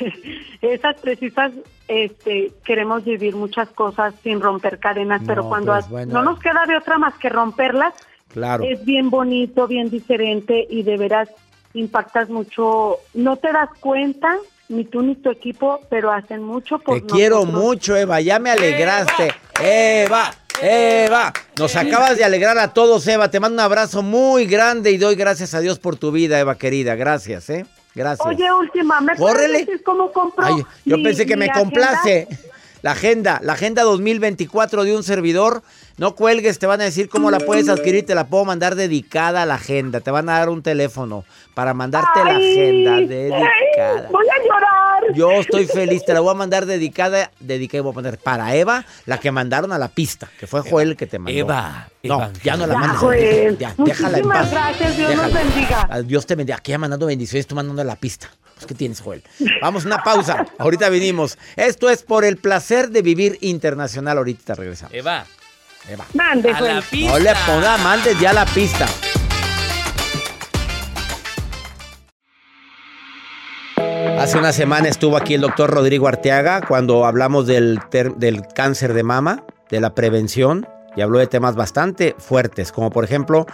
esas 0.61 0.99
precisas, 1.01 1.51
este, 1.87 2.51
queremos 2.63 3.03
vivir 3.05 3.35
muchas 3.35 3.69
cosas 3.69 4.15
sin 4.23 4.41
romper 4.41 4.79
cadenas, 4.79 5.21
pero 5.27 5.47
cuando 5.47 5.73
pues, 5.73 5.89
bueno. 5.89 6.13
no 6.13 6.23
nos 6.23 6.39
queda 6.39 6.65
de 6.67 6.77
otra 6.77 6.97
más 6.97 7.13
que 7.15 7.29
romperlas, 7.29 7.93
Claro. 8.29 8.63
es 8.63 8.83
bien 8.85 9.09
bonito, 9.09 9.67
bien 9.67 9.89
diferente 9.89 10.65
y 10.69 10.83
de 10.83 10.97
veras 10.97 11.29
impactas 11.73 12.29
mucho. 12.29 12.97
No 13.13 13.37
te 13.37 13.51
das 13.51 13.69
cuenta, 13.79 14.35
ni 14.69 14.85
tú 14.85 15.01
ni 15.01 15.15
tu 15.15 15.29
equipo, 15.31 15.81
pero 15.89 16.11
hacen 16.11 16.43
mucho 16.43 16.79
por 16.79 17.01
Te 17.01 17.05
quiero 17.07 17.37
nosotros. 17.39 17.63
mucho, 17.63 17.95
Eva. 17.97 18.21
Ya 18.21 18.39
me 18.39 18.51
alegraste. 18.51 19.33
Eva, 19.61 20.31
Eva. 20.61 21.33
Nos 21.57 21.75
acabas 21.75 22.17
de 22.17 22.23
alegrar 22.23 22.57
a 22.59 22.73
todos, 22.73 23.05
Eva. 23.07 23.29
Te 23.31 23.39
mando 23.39 23.55
un 23.55 23.59
abrazo 23.61 24.01
muy 24.03 24.45
grande 24.45 24.91
y 24.91 24.97
doy 24.97 25.15
gracias 25.15 25.53
a 25.53 25.59
Dios 25.59 25.79
por 25.79 25.95
tu 25.97 26.11
vida, 26.11 26.39
Eva 26.39 26.55
querida. 26.57 26.95
Gracias, 26.95 27.49
¿eh? 27.49 27.65
Gracias. 27.95 28.25
Oye, 28.27 28.51
última, 28.53 29.01
¿me 29.01 29.15
Córrele. 29.15 29.59
decir 29.59 29.81
cómo 29.83 30.11
compro? 30.11 30.45
Ay, 30.45 30.63
yo 30.85 30.97
mi- 30.97 31.03
pensé 31.03 31.25
que 31.25 31.35
me 31.35 31.45
agenda? 31.45 31.59
complace. 31.59 32.27
La 32.81 32.91
agenda, 32.91 33.41
la 33.43 33.53
agenda 33.53 33.83
2024 33.83 34.83
de 34.85 34.95
un 34.95 35.03
servidor. 35.03 35.63
No 35.99 36.15
cuelgues, 36.15 36.57
te 36.59 36.65
van 36.65 36.79
a 36.81 36.85
decir 36.85 37.09
cómo 37.09 37.29
la 37.29 37.39
puedes 37.39 37.67
adquirir. 37.69 38.05
Te 38.05 38.15
la 38.15 38.27
puedo 38.27 38.45
mandar 38.45 38.75
dedicada 38.75 39.43
a 39.43 39.45
la 39.45 39.55
agenda. 39.55 39.99
Te 39.99 40.11
van 40.11 40.29
a 40.29 40.39
dar 40.39 40.49
un 40.49 40.63
teléfono 40.63 41.25
para 41.53 41.73
mandarte 41.73 42.23
la 42.23 42.31
Ay, 42.37 42.51
agenda 42.53 42.95
ay, 42.95 43.05
dedicada. 43.07 44.07
voy 44.09 44.25
a 44.27 44.43
llorar. 44.43 45.13
Yo 45.13 45.31
estoy 45.31 45.65
feliz, 45.65 46.05
te 46.05 46.13
la 46.13 46.19
voy 46.21 46.31
a 46.31 46.35
mandar 46.35 46.65
dedicada, 46.65 47.31
dedicada, 47.39 47.81
voy 47.83 47.91
a 47.91 47.93
poner 47.95 48.17
para 48.17 48.55
Eva, 48.55 48.85
la 49.05 49.19
que 49.19 49.31
mandaron 49.31 49.71
a 49.73 49.77
la 49.77 49.87
pista, 49.89 50.29
que 50.39 50.47
fue 50.47 50.61
Joel 50.61 50.91
el 50.91 50.95
que 50.97 51.05
te 51.07 51.19
mandó. 51.19 51.37
Eva, 51.37 51.89
No, 52.03 52.31
ya 52.43 52.55
no 52.55 52.65
la 52.67 52.73
Ya, 52.75 52.79
mandes. 52.79 52.97
Joel. 52.99 53.57
Ya, 53.57 53.73
déjala 53.77 54.17
en 54.19 54.25
Muchísimas 54.27 54.37
paz. 54.37 54.51
gracias, 54.51 54.97
Dios 54.97 55.15
nos 55.15 55.25
Déjala. 55.27 55.43
bendiga. 55.43 55.87
Ah, 55.89 56.01
Dios 56.01 56.25
te 56.25 56.35
bendiga. 56.35 56.57
Aquí 56.57 56.71
ya 56.71 56.77
mandando 56.77 57.05
bendiciones, 57.07 57.45
tú 57.47 57.55
mandando 57.55 57.81
a 57.81 57.85
la 57.85 57.95
pista. 57.97 58.29
Pues, 58.55 58.65
¿Qué 58.67 58.73
tienes, 58.75 59.01
Joel? 59.01 59.23
Vamos, 59.61 59.85
una 59.85 60.01
pausa. 60.03 60.45
Ahorita 60.57 60.87
venimos. 60.89 61.37
Esto 61.55 61.89
es 61.89 62.03
por 62.03 62.23
el 62.23 62.37
placer 62.37 62.89
de 62.89 63.01
vivir 63.01 63.37
internacional. 63.41 64.17
Ahorita 64.17 64.53
regresamos. 64.55 64.93
Eva, 64.93 65.25
Eva. 65.87 66.05
Mande, 66.13 66.51
a 66.51 66.61
la 66.61 66.81
pista. 66.81 67.11
No 67.11 67.19
le 67.19 67.33
ponga, 67.45 67.77
mandes 67.77 68.19
ya 68.19 68.33
la 68.33 68.45
pista. 68.45 68.85
Hace 74.19 74.37
una 74.37 74.51
semana 74.51 74.89
estuvo 74.89 75.15
aquí 75.15 75.35
el 75.35 75.41
doctor 75.41 75.71
Rodrigo 75.71 76.07
Arteaga 76.07 76.61
cuando 76.61 77.05
hablamos 77.05 77.47
del, 77.47 77.79
del 78.17 78.41
cáncer 78.53 78.93
de 78.93 79.03
mama, 79.03 79.43
de 79.69 79.79
la 79.79 79.95
prevención, 79.95 80.67
y 80.95 81.01
habló 81.01 81.19
de 81.19 81.27
temas 81.27 81.55
bastante 81.55 82.15
fuertes, 82.17 82.73
como 82.73 82.89
por 82.89 83.05
ejemplo 83.05 83.45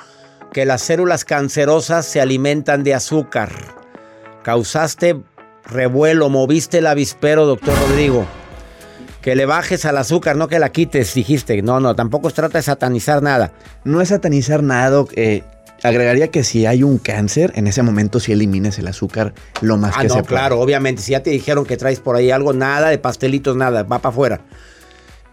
que 0.51 0.65
las 0.65 0.81
células 0.81 1.23
cancerosas 1.23 2.05
se 2.05 2.19
alimentan 2.19 2.83
de 2.83 2.95
azúcar. 2.95 3.51
Causaste 4.41 5.21
revuelo, 5.65 6.29
moviste 6.29 6.79
el 6.79 6.87
avispero, 6.87 7.45
doctor 7.45 7.77
Rodrigo. 7.87 8.25
Que 9.25 9.35
le 9.35 9.47
bajes 9.47 9.85
al 9.85 9.97
azúcar, 9.97 10.35
no 10.35 10.47
que 10.47 10.59
la 10.59 10.69
quites, 10.71 11.15
dijiste. 11.15 11.59
No, 11.63 11.79
no, 11.79 11.95
tampoco 11.95 12.29
se 12.29 12.35
trata 12.35 12.59
de 12.59 12.61
satanizar 12.61 13.23
nada. 13.23 13.53
No 13.83 13.99
es 13.99 14.09
satanizar 14.09 14.61
nada. 14.61 15.03
Eh, 15.15 15.41
agregaría 15.81 16.27
que 16.29 16.43
si 16.43 16.67
hay 16.67 16.83
un 16.83 16.99
cáncer, 16.99 17.51
en 17.55 17.65
ese 17.65 17.81
momento 17.81 18.19
sí 18.19 18.33
elimines 18.33 18.77
el 18.77 18.87
azúcar 18.87 19.33
lo 19.61 19.77
más 19.77 19.95
Ah, 19.97 20.01
que 20.03 20.09
no, 20.09 20.13
se 20.13 20.19
pueda. 20.19 20.27
claro, 20.41 20.59
obviamente. 20.59 21.01
Si 21.01 21.13
ya 21.13 21.23
te 21.23 21.31
dijeron 21.31 21.65
que 21.65 21.75
traes 21.75 21.99
por 21.99 22.15
ahí 22.15 22.29
algo, 22.29 22.53
nada 22.53 22.89
de 22.89 22.99
pastelitos, 22.99 23.55
nada, 23.57 23.81
va 23.81 23.97
para 23.97 24.13
afuera. 24.13 24.41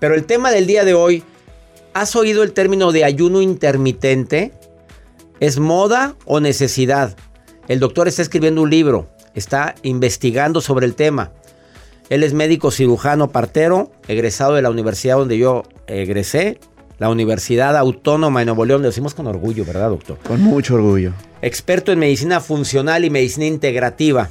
Pero 0.01 0.15
el 0.15 0.25
tema 0.25 0.51
del 0.51 0.67
día 0.67 0.87
de 0.87 0.95
hoy, 0.95 1.23
¿has 1.93 2.17
oído 2.17 2.43
el 2.45 2.55
término 2.55 2.93
de 2.93 3.05
ayuno 3.05 3.43
intermitente? 3.43 4.53
¿Es 5.39 5.59
moda 5.59 6.15
o 6.25 6.41
necesidad? 6.41 7.15
El 7.69 7.79
doctor 7.79 8.09
está 8.09 8.23
escribiendo 8.23 8.63
un 8.63 8.71
libro, 8.71 9.11
está 9.35 9.75
investigando 9.83 10.63
sobre 10.63 10.87
el 10.87 10.95
tema. 10.95 11.31
Él 12.13 12.25
es 12.25 12.35
médico 12.35 12.71
cirujano 12.71 13.31
partero, 13.31 13.91
egresado 14.07 14.53
de 14.53 14.61
la 14.61 14.69
universidad 14.69 15.17
donde 15.17 15.39
yo 15.39 15.63
egresé, 15.87 16.59
la 16.99 17.09
Universidad 17.09 17.75
Autónoma 17.75 18.41
de 18.41 18.45
Nuevo 18.45 18.67
León. 18.67 18.83
Lo 18.83 18.89
decimos 18.89 19.15
con 19.15 19.27
orgullo, 19.27 19.65
¿verdad, 19.65 19.89
doctor? 19.89 20.19
Con 20.19 20.43
mucho 20.43 20.75
orgullo. 20.75 21.15
experto 21.41 21.91
en 21.91 21.99
medicina 21.99 22.41
funcional 22.43 23.07
y 23.07 23.09
medicina 23.09 23.47
integrativa 23.47 24.29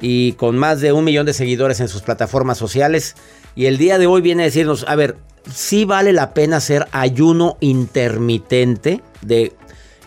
y 0.00 0.32
con 0.32 0.58
más 0.58 0.80
de 0.80 0.90
un 0.90 1.04
millón 1.04 1.24
de 1.24 1.34
seguidores 1.34 1.78
en 1.78 1.86
sus 1.86 2.02
plataformas 2.02 2.58
sociales. 2.58 3.14
Y 3.54 3.66
el 3.66 3.78
día 3.78 3.96
de 3.98 4.08
hoy 4.08 4.20
viene 4.20 4.42
a 4.42 4.46
decirnos, 4.46 4.84
a 4.88 4.96
ver, 4.96 5.18
sí 5.48 5.84
vale 5.84 6.12
la 6.12 6.34
pena 6.34 6.56
hacer 6.56 6.88
ayuno 6.90 7.58
intermitente 7.60 9.02
de 9.22 9.52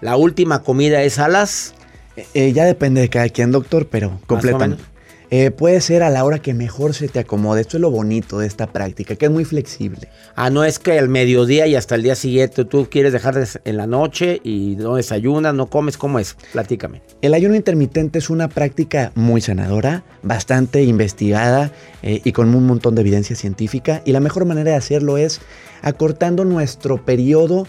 la 0.02 0.18
última 0.18 0.62
comida 0.62 1.04
es 1.04 1.20
a 1.20 1.30
las... 1.30 1.74
Eh, 2.18 2.28
eh, 2.34 2.52
ya 2.52 2.66
depende 2.66 3.00
de 3.00 3.08
cada 3.08 3.30
quien, 3.30 3.54
doctor, 3.54 3.88
pero 3.88 4.20
completamente. 4.28 4.84
Eh, 5.32 5.52
puede 5.52 5.80
ser 5.80 6.02
a 6.02 6.10
la 6.10 6.24
hora 6.24 6.40
que 6.40 6.56
mejor 6.56 6.96
se 6.96 7.08
te 7.08 7.20
acomode. 7.20 7.62
Esto 7.62 7.78
es 7.78 7.82
lo 7.82 7.92
bonito 7.92 8.40
de 8.40 8.48
esta 8.48 8.68
práctica, 8.68 9.16
que 9.16 9.26
es 9.26 9.32
muy 9.32 9.46
flexible. 9.46 10.10
Ah, 10.36 10.50
no 10.50 10.64
es 10.64 10.80
que 10.80 10.98
el 10.98 11.08
mediodía 11.08 11.68
y 11.68 11.76
hasta 11.76 11.94
el 11.96 12.02
día 12.02 12.16
siguiente 12.16 12.66
tú 12.66 12.88
quieres 12.90 13.14
dejar 13.14 13.48
en 13.64 13.78
la 13.78 13.86
noche 13.86 14.42
y 14.44 14.76
no 14.78 14.96
desayunas, 14.96 15.54
no 15.54 15.68
comes, 15.68 15.98
¿cómo 15.98 16.18
es? 16.18 16.36
Platícame. 16.52 17.04
El 17.22 17.36
ayuno 17.36 17.54
intermitente 17.56 18.18
es 18.18 18.32
una 18.32 18.48
práctica 18.48 19.12
muy 19.14 19.42
sanadora, 19.42 20.04
bastante 20.24 20.84
investigada 20.84 21.72
eh, 22.02 22.22
y 22.24 22.32
con 22.32 22.56
un 22.56 22.66
montón 22.66 22.96
de 22.96 23.02
evidencia 23.02 23.36
científica. 23.36 24.02
Y 24.06 24.14
la 24.14 24.22
mejor 24.22 24.46
manera 24.46 24.72
de 24.72 24.78
hacerlo 24.78 25.18
es 25.18 25.42
acortando 25.84 26.44
nuestro 26.44 27.06
periodo 27.06 27.68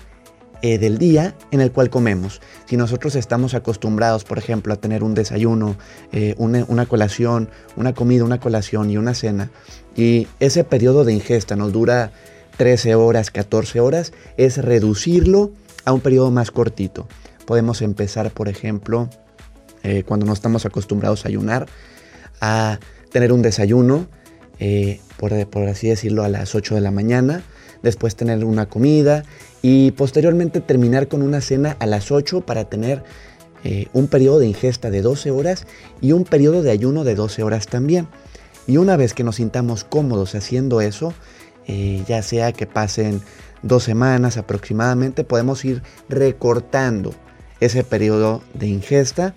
eh, 0.63 0.77
del 0.77 0.99
día 0.99 1.35
en 1.51 1.63
el 1.63 1.73
cual 1.73 1.89
comemos. 1.89 2.43
Si 2.67 2.77
nosotros 2.77 3.15
estamos 3.17 3.55
acostumbrados, 3.55 4.25
por 4.25 4.37
ejemplo, 4.37 4.75
a 4.75 4.77
tener 4.77 5.03
un 5.03 5.15
desayuno, 5.15 5.77
eh, 6.13 6.35
una, 6.37 6.85
colación, 6.85 7.49
una 7.77 7.95
comida, 7.95 8.25
una 8.25 8.41
colación 8.41 8.91
y 8.91 8.99
una 8.99 9.15
cena, 9.15 9.51
y 9.97 10.29
ese 10.39 10.63
periodo 10.65 11.05
de 11.05 11.15
ingesta 11.15 11.57
nos 11.57 11.73
dura 11.73 12.13
13 12.59 12.95
horas, 12.95 13.31
14 13.31 13.81
horas, 13.81 14.13
es 14.37 14.59
reducirlo 14.59 15.51
a 15.87 15.95
un 15.95 16.01
periodo 16.03 16.31
más 16.31 16.51
cortito. 16.51 17.09
Podemos 17.47 17.81
empezar, 17.81 18.31
por 18.31 18.49
ejemplo, 18.49 19.09
eh, 19.83 20.03
cuando 20.07 20.27
no 20.27 20.35
estamos 20.35 20.67
acostumbrados 20.67 21.25
a 21.25 21.29
ayunar, 21.29 21.69
a 22.43 22.81
tener 23.11 23.33
un 23.33 23.41
desayuno, 23.41 24.09
por, 25.17 25.47
por 25.47 25.69
así 25.69 25.89
decirlo, 25.89 26.23
a 26.23 26.29
las 26.29 26.55
8 26.55 26.75
de 26.75 26.83
la 26.83 26.91
mañana, 26.91 27.43
después 27.83 28.17
tener 28.17 28.45
una 28.45 28.69
comida 28.69 29.25
y 29.63 29.93
posteriormente 29.93 30.61
terminar 30.61 31.09
con 31.09 31.23
una 31.23 31.41
cena 31.41 31.77
a 31.81 31.87
las 31.87 32.11
8 32.11 32.43
para 32.43 32.65
tener 32.65 33.03
eh, 33.65 33.89
un 33.93 34.09
periodo 34.09 34.39
de 34.39 34.47
ingesta 34.47 34.91
de 34.91 35.03
12 35.03 35.31
horas 35.31 35.67
y 36.01 36.13
un 36.13 36.25
periodo 36.25 36.63
de 36.63 36.71
ayuno 36.71 37.05
de 37.05 37.15
12 37.15 37.43
horas 37.43 37.67
también. 37.67 38.09
Y 38.67 38.77
una 38.77 38.97
vez 38.97 39.15
que 39.15 39.25
nos 39.25 39.37
sintamos 39.37 39.85
cómodos 39.85 40.35
haciendo 40.35 40.81
eso, 40.81 41.13
eh, 41.67 42.03
ya 42.07 42.23
sea 42.23 42.53
que 42.53 42.67
pasen 42.67 43.21
dos 43.63 43.85
semanas 43.85 44.37
aproximadamente, 44.37 45.25
podemos 45.25 45.65
ir 45.65 45.83
recortando 46.09 47.15
ese 47.61 47.85
periodo 47.85 48.43
de 48.55 48.69
ingesta 48.69 49.35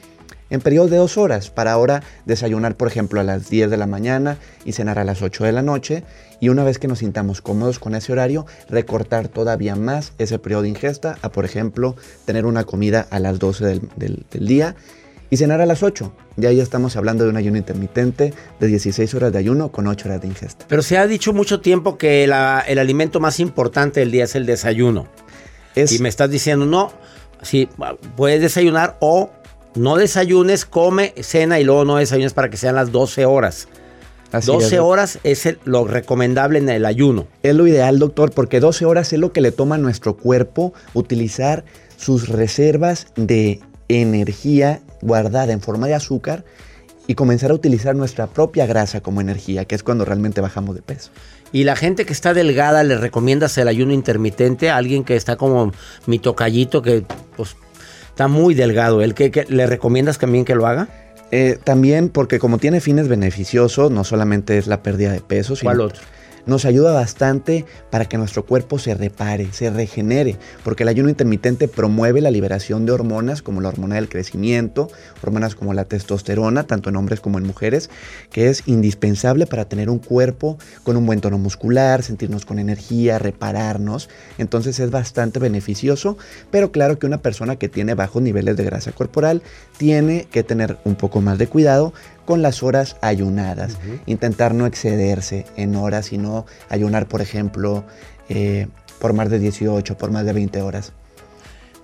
en 0.53 0.61
periodos 0.61 0.91
de 0.91 0.97
dos 0.97 1.17
horas 1.17 1.49
para 1.49 1.71
ahora 1.71 2.03
desayunar, 2.25 2.75
por 2.77 2.87
ejemplo, 2.87 3.19
a 3.19 3.23
las 3.23 3.49
10 3.49 3.71
de 3.71 3.77
la 3.77 3.87
mañana 3.87 4.37
y 4.65 4.73
cenar 4.73 4.99
a 4.99 5.03
las 5.03 5.23
8 5.23 5.45
de 5.45 5.51
la 5.51 5.63
noche. 5.63 6.03
Y 6.39 6.49
una 6.49 6.63
vez 6.63 6.77
que 6.77 6.87
nos 6.87 6.99
sintamos 6.99 7.41
cómodos 7.41 7.79
con 7.79 7.95
ese 7.95 8.11
horario, 8.11 8.45
recortar 8.69 9.29
todavía 9.29 9.75
más 9.75 10.13
ese 10.19 10.37
periodo 10.37 10.61
de 10.61 10.69
ingesta 10.69 11.17
a, 11.23 11.29
por 11.31 11.43
ejemplo, 11.43 11.95
tener 12.25 12.45
una 12.45 12.65
comida 12.65 13.07
a 13.09 13.17
las 13.19 13.39
12 13.39 13.65
del, 13.65 13.81
del- 13.95 14.25
del 14.31 14.45
día 14.47 14.75
y 15.31 15.37
cenar 15.37 15.59
a 15.59 15.65
las 15.65 15.81
8. 15.81 16.13
Ya 16.37 16.49
ahí 16.49 16.59
estamos 16.59 16.95
hablando 16.97 17.23
de 17.23 17.31
un 17.31 17.37
ayuno 17.37 17.57
intermitente 17.57 18.31
de 18.59 18.67
16 18.67 19.11
horas 19.15 19.33
de 19.33 19.39
ayuno 19.39 19.71
con 19.71 19.87
8 19.87 20.07
horas 20.07 20.21
de 20.21 20.27
ingesta. 20.27 20.65
Pero 20.69 20.83
se 20.83 20.99
ha 20.99 21.07
dicho 21.07 21.33
mucho 21.33 21.61
tiempo 21.61 21.97
que 21.97 22.27
la- 22.27 22.63
el 22.67 22.77
alimento 22.77 23.19
más 23.19 23.39
importante 23.39 24.01
del 24.01 24.11
día 24.11 24.25
es 24.25 24.35
el 24.35 24.45
desayuno. 24.45 25.07
Es, 25.73 25.91
Y 25.93 25.97
me 25.99 26.09
estás 26.09 26.29
diciendo, 26.29 26.67
no, 26.67 26.93
sí, 27.41 27.67
puedes 28.15 28.39
desayunar 28.41 28.97
o 28.99 29.31
no 29.75 29.95
desayunes, 29.97 30.65
come, 30.65 31.13
cena 31.21 31.59
y 31.59 31.63
luego 31.63 31.85
no 31.85 31.97
desayunes 31.97 32.33
para 32.33 32.49
que 32.49 32.57
sean 32.57 32.75
las 32.75 32.91
12 32.91 33.25
horas. 33.25 33.67
así 34.31 34.47
12 34.47 34.75
es. 34.75 34.81
horas 34.81 35.19
es 35.23 35.45
el- 35.45 35.59
lo 35.63 35.85
recomendable 35.85 36.57
en 36.57 36.67
el 36.69 36.85
ayuno. 36.85 37.27
Es 37.43 37.53
lo 37.55 37.67
ideal, 37.67 37.99
doctor, 37.99 38.31
porque 38.31 38.59
12 38.59 38.83
horas 38.85 39.13
es 39.13 39.19
lo 39.19 39.31
que 39.31 39.41
le 39.41 39.51
toma 39.51 39.75
a 39.75 39.77
nuestro 39.77 40.17
cuerpo 40.17 40.73
utilizar 40.95 41.63
sus 41.97 42.29
reservas 42.29 43.07
de 43.15 43.59
energía 43.89 44.81
guardada 45.01 45.53
en 45.53 45.61
forma 45.61 45.87
de 45.87 45.93
azúcar 45.93 46.43
y 47.05 47.15
comenzar 47.15 47.51
a 47.51 47.53
utilizar 47.53 47.95
nuestra 47.95 48.27
propia 48.27 48.65
grasa 48.65 49.01
como 49.01 49.21
energía, 49.21 49.65
que 49.65 49.75
es 49.75 49.83
cuando 49.83 50.03
realmente 50.05 50.41
bajamos 50.41 50.73
de 50.75 50.81
peso. 50.81 51.11
Y 51.51 51.65
la 51.65 51.75
gente 51.75 52.05
que 52.05 52.13
está 52.13 52.33
delgada, 52.33 52.83
¿le 52.83 52.97
recomiendas 52.97 53.55
el 53.59 53.67
ayuno 53.67 53.93
intermitente? 53.93 54.69
A 54.71 54.77
alguien 54.77 55.03
que 55.03 55.15
está 55.15 55.35
como 55.35 55.71
mi 56.07 56.17
tocallito, 56.17 56.81
que 56.81 57.05
pues 57.37 57.55
está 58.13 58.27
muy 58.27 58.53
delgado. 58.53 59.01
¿El 59.01 59.15
que, 59.15 59.31
que- 59.31 59.45
¿Le 59.49 59.65
recomiendas 59.65 60.19
también 60.19 60.45
que 60.45 60.53
lo 60.55 60.67
haga? 60.67 60.87
Eh, 61.31 61.57
también 61.63 62.09
porque 62.09 62.37
como 62.37 62.59
tiene 62.59 62.79
fines 62.79 63.07
beneficiosos, 63.07 63.89
no 63.89 64.03
solamente 64.03 64.59
es 64.59 64.67
la 64.67 64.83
pérdida 64.83 65.11
de 65.11 65.19
peso, 65.19 65.55
sino 65.55 65.71
¿Cuál 65.71 65.81
otro? 65.81 66.01
Nos 66.45 66.65
ayuda 66.65 66.93
bastante 66.93 67.65
para 67.89 68.05
que 68.05 68.17
nuestro 68.17 68.45
cuerpo 68.45 68.79
se 68.79 68.93
repare, 68.93 69.51
se 69.51 69.69
regenere, 69.69 70.37
porque 70.63 70.83
el 70.83 70.89
ayuno 70.89 71.09
intermitente 71.09 71.67
promueve 71.67 72.21
la 72.21 72.31
liberación 72.31 72.85
de 72.85 72.91
hormonas 72.91 73.41
como 73.41 73.61
la 73.61 73.69
hormona 73.69 73.95
del 73.95 74.09
crecimiento, 74.09 74.89
hormonas 75.21 75.55
como 75.55 75.73
la 75.73 75.85
testosterona, 75.85 76.63
tanto 76.63 76.89
en 76.89 76.95
hombres 76.95 77.19
como 77.19 77.37
en 77.37 77.45
mujeres, 77.45 77.89
que 78.31 78.49
es 78.49 78.63
indispensable 78.67 79.47
para 79.47 79.65
tener 79.65 79.89
un 79.89 79.99
cuerpo 79.99 80.57
con 80.83 80.97
un 80.97 81.05
buen 81.05 81.21
tono 81.21 81.37
muscular, 81.37 82.03
sentirnos 82.03 82.45
con 82.45 82.59
energía, 82.59 83.19
repararnos. 83.19 84.09
Entonces 84.37 84.79
es 84.79 84.91
bastante 84.91 85.39
beneficioso, 85.39 86.17
pero 86.51 86.71
claro 86.71 86.99
que 86.99 87.05
una 87.05 87.21
persona 87.21 87.55
que 87.55 87.69
tiene 87.69 87.93
bajos 87.93 88.21
niveles 88.21 88.57
de 88.57 88.63
grasa 88.63 88.91
corporal 88.91 89.41
tiene 89.77 90.27
que 90.31 90.43
tener 90.43 90.77
un 90.83 90.95
poco 90.95 91.21
más 91.21 91.37
de 91.37 91.47
cuidado 91.47 91.93
con 92.25 92.41
las 92.41 92.63
horas 92.63 92.97
ayunadas. 93.01 93.77
Intentar 94.05 94.53
no 94.53 94.65
excederse 94.65 95.45
en 95.55 95.75
horas 95.75 96.11
y 96.13 96.17
no 96.17 96.45
ayunar, 96.69 97.07
por 97.07 97.21
ejemplo, 97.21 97.83
eh, 98.29 98.67
por 98.99 99.13
más 99.13 99.29
de 99.29 99.39
18, 99.39 99.97
por 99.97 100.11
más 100.11 100.25
de 100.25 100.33
20 100.33 100.61
horas. 100.61 100.93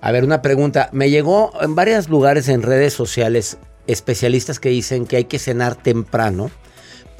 A 0.00 0.12
ver, 0.12 0.24
una 0.24 0.42
pregunta. 0.42 0.88
Me 0.92 1.10
llegó 1.10 1.52
en 1.60 1.74
varios 1.74 2.08
lugares 2.08 2.48
en 2.48 2.62
redes 2.62 2.94
sociales 2.94 3.58
especialistas 3.86 4.60
que 4.60 4.70
dicen 4.70 5.06
que 5.06 5.16
hay 5.16 5.24
que 5.24 5.38
cenar 5.38 5.74
temprano 5.74 6.50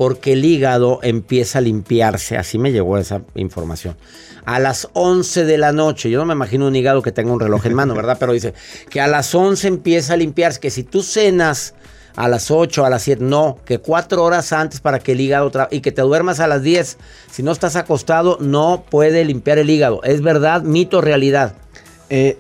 porque 0.00 0.32
el 0.32 0.42
hígado 0.46 0.98
empieza 1.02 1.58
a 1.58 1.60
limpiarse. 1.60 2.38
Así 2.38 2.58
me 2.58 2.72
llegó 2.72 2.96
esa 2.96 3.20
información. 3.34 3.98
A 4.46 4.58
las 4.58 4.88
11 4.94 5.44
de 5.44 5.58
la 5.58 5.72
noche. 5.72 6.08
Yo 6.08 6.18
no 6.18 6.24
me 6.24 6.32
imagino 6.32 6.66
un 6.66 6.74
hígado 6.74 7.02
que 7.02 7.12
tenga 7.12 7.32
un 7.32 7.40
reloj 7.40 7.66
en 7.66 7.74
mano, 7.74 7.94
¿verdad? 7.96 8.16
Pero 8.18 8.32
dice 8.32 8.54
que 8.88 9.02
a 9.02 9.06
las 9.06 9.34
11 9.34 9.68
empieza 9.68 10.14
a 10.14 10.16
limpiarse. 10.16 10.58
Que 10.58 10.70
si 10.70 10.84
tú 10.84 11.02
cenas 11.02 11.74
a 12.16 12.28
las 12.28 12.50
8, 12.50 12.84
a 12.84 12.90
las 12.90 13.02
7, 13.02 13.22
no. 13.24 13.58
Que 13.64 13.78
cuatro 13.78 14.24
horas 14.24 14.52
antes 14.52 14.80
para 14.80 14.98
que 14.98 15.12
el 15.12 15.20
hígado... 15.20 15.50
y 15.70 15.80
que 15.80 15.92
te 15.92 16.02
duermas 16.02 16.40
a 16.40 16.46
las 16.46 16.62
10. 16.62 16.98
Si 17.30 17.42
no 17.42 17.52
estás 17.52 17.76
acostado, 17.76 18.38
no 18.40 18.84
puede 18.88 19.24
limpiar 19.24 19.58
el 19.58 19.70
hígado. 19.70 20.02
¿Es 20.02 20.22
verdad, 20.22 20.62
mito, 20.62 21.00
realidad? 21.00 21.54
Eh, 22.08 22.38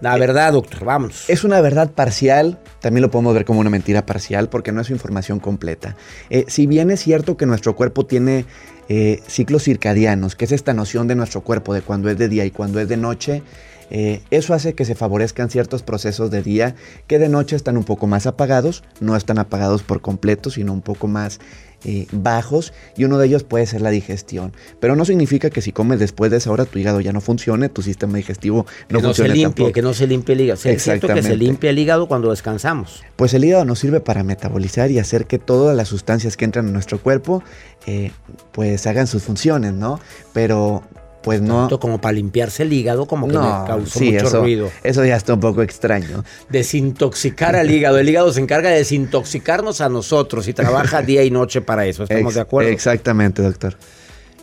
La 0.00 0.16
verdad, 0.16 0.54
doctor, 0.54 0.84
vámonos. 0.84 1.28
Es 1.28 1.44
una 1.44 1.60
verdad 1.60 1.90
parcial, 1.90 2.58
también 2.80 3.02
lo 3.02 3.10
podemos 3.10 3.34
ver 3.34 3.44
como 3.44 3.60
una 3.60 3.68
mentira 3.68 4.06
parcial 4.06 4.48
porque 4.48 4.72
no 4.72 4.80
es 4.80 4.88
información 4.88 5.40
completa. 5.40 5.94
Eh, 6.30 6.46
si 6.48 6.66
bien 6.66 6.90
es 6.90 7.00
cierto 7.00 7.36
que 7.36 7.44
nuestro 7.44 7.76
cuerpo 7.76 8.06
tiene 8.06 8.46
eh, 8.88 9.20
ciclos 9.28 9.64
circadianos, 9.64 10.36
que 10.36 10.46
es 10.46 10.52
esta 10.52 10.72
noción 10.72 11.06
de 11.06 11.16
nuestro 11.16 11.42
cuerpo 11.42 11.74
de 11.74 11.82
cuando 11.82 12.08
es 12.08 12.16
de 12.16 12.28
día 12.30 12.46
y 12.46 12.50
cuando 12.50 12.80
es 12.80 12.88
de 12.88 12.96
noche, 12.96 13.42
eh, 13.90 14.22
eso 14.30 14.54
hace 14.54 14.74
que 14.74 14.84
se 14.84 14.94
favorezcan 14.94 15.50
ciertos 15.50 15.82
procesos 15.82 16.30
de 16.30 16.42
día 16.42 16.74
que 17.06 17.18
de 17.18 17.28
noche 17.28 17.56
están 17.56 17.76
un 17.76 17.84
poco 17.84 18.06
más 18.06 18.26
apagados, 18.26 18.84
no 19.00 19.16
están 19.16 19.38
apagados 19.38 19.82
por 19.82 20.00
completo, 20.00 20.50
sino 20.50 20.72
un 20.72 20.80
poco 20.80 21.08
más 21.08 21.40
eh, 21.82 22.06
bajos 22.12 22.74
y 22.94 23.04
uno 23.04 23.16
de 23.16 23.26
ellos 23.26 23.42
puede 23.42 23.66
ser 23.66 23.80
la 23.80 23.90
digestión. 23.90 24.52
Pero 24.80 24.96
no 24.96 25.06
significa 25.06 25.48
que 25.48 25.62
si 25.62 25.72
comes 25.72 25.98
después 25.98 26.30
de 26.30 26.36
esa 26.36 26.50
hora 26.50 26.66
tu 26.66 26.78
hígado 26.78 27.00
ya 27.00 27.12
no 27.12 27.22
funcione, 27.22 27.70
tu 27.70 27.80
sistema 27.80 28.18
digestivo 28.18 28.66
no 28.66 28.86
que 28.86 28.92
no 28.94 29.00
se 29.00 29.06
funcione 29.06 29.28
limpie, 29.30 29.44
tampoco. 29.44 29.72
que 29.72 29.82
no 29.82 29.94
se 29.94 30.06
limpie 30.06 30.34
el 30.34 30.40
hígado. 30.42 30.56
Es 30.56 30.60
cierto 30.60 30.78
que 30.78 30.84
se 30.84 31.18
Exactamente. 31.18 31.36
limpia 31.36 31.70
el 31.70 31.78
hígado 31.78 32.06
cuando 32.06 32.30
descansamos. 32.30 33.02
Pues 33.16 33.32
el 33.32 33.44
hígado 33.44 33.64
nos 33.64 33.78
sirve 33.78 34.00
para 34.00 34.22
metabolizar 34.22 34.90
y 34.90 34.98
hacer 34.98 35.26
que 35.26 35.38
todas 35.38 35.74
las 35.74 35.88
sustancias 35.88 36.36
que 36.36 36.44
entran 36.44 36.66
en 36.66 36.74
nuestro 36.74 37.00
cuerpo 37.00 37.42
eh, 37.86 38.12
pues 38.52 38.86
hagan 38.86 39.06
sus 39.06 39.22
funciones, 39.22 39.72
¿no? 39.72 40.00
Pero 40.34 40.82
pues 41.22 41.40
no... 41.42 41.60
Tanto 41.60 41.78
como 41.80 42.00
para 42.00 42.12
limpiarse 42.12 42.62
el 42.62 42.72
hígado, 42.72 43.06
como 43.06 43.28
que 43.28 43.34
me 43.36 43.44
causó 43.66 43.98
sí, 43.98 44.12
mucho 44.12 44.26
eso, 44.26 44.40
ruido. 44.40 44.70
eso 44.82 45.04
ya 45.04 45.16
está 45.16 45.34
un 45.34 45.40
poco 45.40 45.62
extraño. 45.62 46.24
Desintoxicar 46.48 47.56
al 47.56 47.70
hígado. 47.70 47.98
El 47.98 48.08
hígado 48.08 48.32
se 48.32 48.40
encarga 48.40 48.70
de 48.70 48.76
desintoxicarnos 48.76 49.80
a 49.80 49.88
nosotros 49.88 50.46
y 50.48 50.52
trabaja 50.54 51.02
día 51.02 51.22
y 51.24 51.30
noche 51.30 51.60
para 51.60 51.84
eso. 51.86 52.04
¿Estamos 52.04 52.26
Ex- 52.30 52.34
de 52.36 52.40
acuerdo? 52.40 52.70
Exactamente, 52.70 53.42
doctor. 53.42 53.76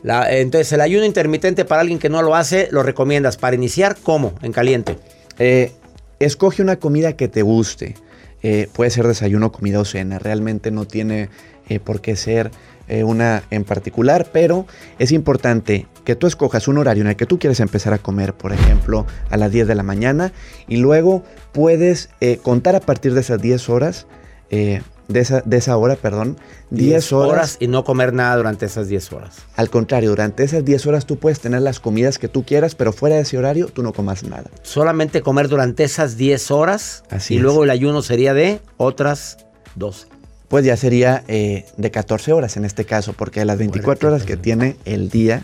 La- 0.03 0.31
entonces, 0.37 0.71
el 0.73 0.81
ayuno 0.81 1.05
intermitente 1.05 1.65
para 1.65 1.81
alguien 1.81 1.99
que 1.99 2.09
no 2.09 2.21
lo 2.21 2.35
hace, 2.35 2.67
lo 2.71 2.83
recomiendas. 2.83 3.37
Para 3.37 3.55
iniciar, 3.55 3.95
¿cómo? 4.03 4.33
En 4.41 4.51
caliente. 4.51 4.97
Eh, 5.39 5.71
escoge 6.19 6.61
una 6.61 6.75
comida 6.77 7.13
que 7.13 7.27
te 7.27 7.41
guste. 7.41 7.95
Eh, 8.43 8.67
puede 8.73 8.91
ser 8.91 9.07
desayuno, 9.07 9.51
comida 9.51 9.79
o 9.79 9.85
cena. 9.85 10.19
Realmente 10.19 10.69
no 10.69 10.85
tiene 10.85 11.29
eh, 11.69 11.79
por 11.79 12.01
qué 12.01 12.15
ser 12.15 12.51
una 13.03 13.43
en 13.51 13.65
particular, 13.65 14.29
pero 14.31 14.65
es 14.97 15.11
importante 15.11 15.87
que 16.07 16.15
tú 16.15 16.25
escojas 16.25 16.69
un 16.69 16.77
horario 16.77 17.01
en 17.01 17.09
el 17.09 17.17
que 17.17 17.25
tú 17.25 17.37
quieres 17.37 17.59
empezar 17.59 17.91
a 17.91 17.97
comer, 17.97 18.33
por 18.33 18.53
ejemplo, 18.53 19.05
a 19.29 19.35
las 19.35 19.51
10 19.51 19.67
de 19.67 19.75
la 19.75 19.83
mañana, 19.83 20.31
y 20.65 20.77
luego 20.77 21.21
puedes 21.51 22.11
eh, 22.21 22.37
contar 22.41 22.77
a 22.77 22.79
partir 22.79 23.13
de 23.13 23.19
esas 23.19 23.41
10 23.41 23.67
horas, 23.67 24.07
eh, 24.49 24.81
de, 25.09 25.19
esa, 25.19 25.41
de 25.41 25.57
esa 25.57 25.75
hora, 25.75 25.97
perdón, 25.97 26.37
10 26.69 27.11
horas 27.11 27.57
y 27.59 27.67
no 27.67 27.83
comer 27.83 28.13
nada 28.13 28.37
durante 28.37 28.65
esas 28.67 28.87
10 28.87 29.11
horas. 29.11 29.39
Al 29.57 29.69
contrario, 29.69 30.11
durante 30.11 30.45
esas 30.45 30.63
10 30.63 30.85
horas 30.85 31.05
tú 31.05 31.17
puedes 31.19 31.41
tener 31.41 31.61
las 31.61 31.81
comidas 31.81 32.19
que 32.19 32.29
tú 32.29 32.45
quieras, 32.45 32.73
pero 32.73 32.93
fuera 32.93 33.17
de 33.17 33.23
ese 33.23 33.37
horario 33.37 33.67
tú 33.67 33.83
no 33.83 33.91
comas 33.91 34.23
nada. 34.23 34.49
Solamente 34.61 35.21
comer 35.21 35.49
durante 35.49 35.83
esas 35.83 36.15
10 36.15 36.51
horas 36.51 37.03
Así 37.09 37.33
y 37.33 37.37
es. 37.37 37.43
luego 37.43 37.65
el 37.65 37.69
ayuno 37.69 38.01
sería 38.01 38.33
de 38.33 38.61
otras 38.77 39.39
12. 39.75 40.07
pues 40.47 40.63
ya 40.63 40.77
sería 40.77 41.25
eh, 41.27 41.65
de 41.75 41.91
14 41.91 42.31
horas 42.31 42.55
en 42.55 42.63
este 42.63 42.85
caso, 42.85 43.11
porque 43.11 43.43
las 43.43 43.57
24 43.57 44.07
horas 44.07 44.23
que 44.23 44.37
tiene 44.37 44.77
el 44.85 45.09
día, 45.09 45.43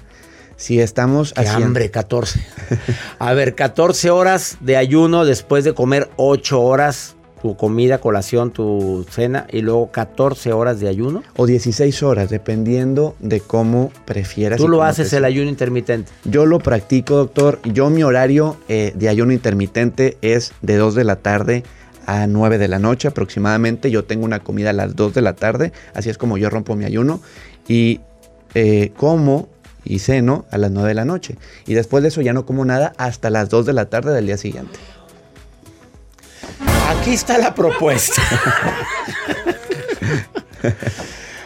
si 0.55 0.79
estamos 0.79 1.33
Qué 1.33 1.41
haciendo... 1.41 1.67
hambre, 1.67 1.91
14. 1.91 2.39
A 3.19 3.33
ver, 3.33 3.55
14 3.55 4.09
horas 4.09 4.57
de 4.59 4.77
ayuno 4.77 5.25
después 5.25 5.63
de 5.63 5.73
comer 5.73 6.09
8 6.17 6.61
horas 6.61 7.15
tu 7.43 7.57
comida, 7.57 7.97
colación, 7.97 8.51
tu 8.51 9.05
cena 9.11 9.47
y 9.51 9.59
luego 9.59 9.91
14 9.91 10.53
horas 10.53 10.79
de 10.79 10.87
ayuno. 10.87 11.23
O 11.35 11.45
16 11.45 12.01
horas, 12.01 12.29
dependiendo 12.29 13.17
de 13.19 13.41
cómo 13.41 13.91
prefieras. 14.05 14.57
Tú 14.57 14.69
lo 14.69 14.81
haces 14.81 15.11
el 15.11 15.25
ayuno 15.25 15.49
intermitente. 15.49 16.09
Yo 16.23 16.45
lo 16.45 16.59
practico, 16.59 17.17
doctor. 17.17 17.59
Yo 17.65 17.89
mi 17.89 18.01
horario 18.01 18.55
eh, 18.69 18.93
de 18.95 19.09
ayuno 19.09 19.33
intermitente 19.33 20.17
es 20.21 20.53
de 20.61 20.77
2 20.77 20.95
de 20.95 21.03
la 21.03 21.17
tarde 21.17 21.63
a 22.05 22.27
9 22.27 22.57
de 22.57 22.69
la 22.69 22.79
noche 22.79 23.09
aproximadamente. 23.09 23.91
Yo 23.91 24.05
tengo 24.05 24.23
una 24.23 24.39
comida 24.39 24.69
a 24.69 24.73
las 24.73 24.95
2 24.95 25.13
de 25.13 25.21
la 25.21 25.33
tarde, 25.33 25.73
así 25.93 26.09
es 26.09 26.17
como 26.17 26.37
yo 26.37 26.49
rompo 26.49 26.77
mi 26.77 26.85
ayuno. 26.85 27.19
Y 27.67 27.99
eh, 28.55 28.93
como 28.95 29.49
y 29.85 29.99
ceno 29.99 30.45
a 30.51 30.57
las 30.57 30.71
9 30.71 30.89
de 30.89 30.95
la 30.95 31.05
noche. 31.05 31.37
Y 31.67 31.73
después 31.73 32.01
de 32.03 32.09
eso 32.09 32.21
ya 32.21 32.33
no 32.33 32.45
como 32.45 32.65
nada 32.65 32.93
hasta 32.97 33.29
las 33.29 33.49
2 33.49 33.65
de 33.65 33.73
la 33.73 33.85
tarde 33.85 34.13
del 34.13 34.25
día 34.27 34.37
siguiente. 34.37 34.79
Aquí 36.89 37.13
está 37.13 37.37
la 37.37 37.53
propuesta. 37.55 38.21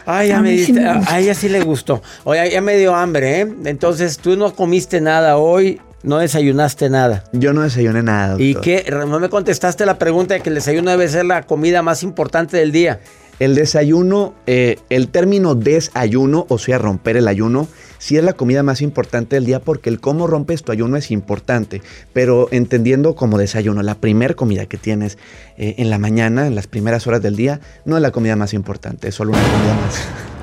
Ay, 0.05 0.29
ya 0.29 0.37
A 0.37 0.41
me 0.41 0.51
mí 0.51 0.57
sí 0.59 0.71
diste- 0.71 0.81
me 0.81 0.87
a- 0.89 1.19
ella 1.19 1.33
sí 1.33 1.49
le 1.49 1.61
gustó. 1.61 2.01
Oye, 2.23 2.49
ya 2.51 2.61
me 2.61 2.77
dio 2.77 2.95
hambre, 2.95 3.41
¿eh? 3.41 3.53
Entonces 3.65 4.17
tú 4.19 4.37
no 4.37 4.53
comiste 4.55 5.01
nada 5.01 5.37
hoy, 5.37 5.81
no 6.03 6.19
desayunaste 6.19 6.89
nada. 6.89 7.25
Yo 7.33 7.51
no 7.51 7.61
desayuné 7.63 8.03
nada. 8.03 8.35
¿Y 8.39 8.55
qué? 8.55 8.85
No 8.89 9.19
me 9.19 9.27
contestaste 9.29 9.85
la 9.85 9.97
pregunta 9.97 10.33
de 10.35 10.39
que 10.41 10.49
el 10.49 10.55
desayuno 10.55 10.91
debe 10.91 11.09
ser 11.09 11.25
la 11.25 11.43
comida 11.43 11.81
más 11.81 12.03
importante 12.03 12.55
del 12.55 12.71
día. 12.71 13.01
El 13.39 13.53
desayuno, 13.53 14.33
eh, 14.47 14.79
el 14.89 15.09
término 15.09 15.55
desayuno, 15.55 16.45
o 16.49 16.57
sea, 16.57 16.77
romper 16.77 17.17
el 17.17 17.27
ayuno, 17.27 17.67
sí 17.97 18.17
es 18.17 18.23
la 18.23 18.33
comida 18.33 18.63
más 18.63 18.81
importante 18.81 19.35
del 19.35 19.45
día 19.45 19.59
porque 19.59 19.89
el 19.89 19.99
cómo 19.99 20.27
rompes 20.27 20.63
tu 20.63 20.71
ayuno 20.71 20.97
es 20.97 21.11
importante, 21.11 21.81
pero 22.13 22.47
entendiendo 22.51 23.15
como 23.15 23.37
desayuno, 23.37 23.81
la 23.83 23.95
primer 23.95 24.35
comida 24.35 24.65
que 24.65 24.77
tienes 24.77 25.17
eh, 25.57 25.75
en 25.77 25.89
la 25.89 25.97
mañana, 25.97 26.47
en 26.47 26.55
las 26.55 26.67
primeras 26.67 27.07
horas 27.07 27.21
del 27.21 27.35
día, 27.35 27.59
no 27.85 27.95
es 27.95 28.01
la 28.01 28.11
comida 28.11 28.35
más 28.35 28.53
importante, 28.53 29.09
es 29.09 29.15
solo 29.15 29.31
una 29.31 29.41
comida 29.41 29.73
más. 29.75 30.36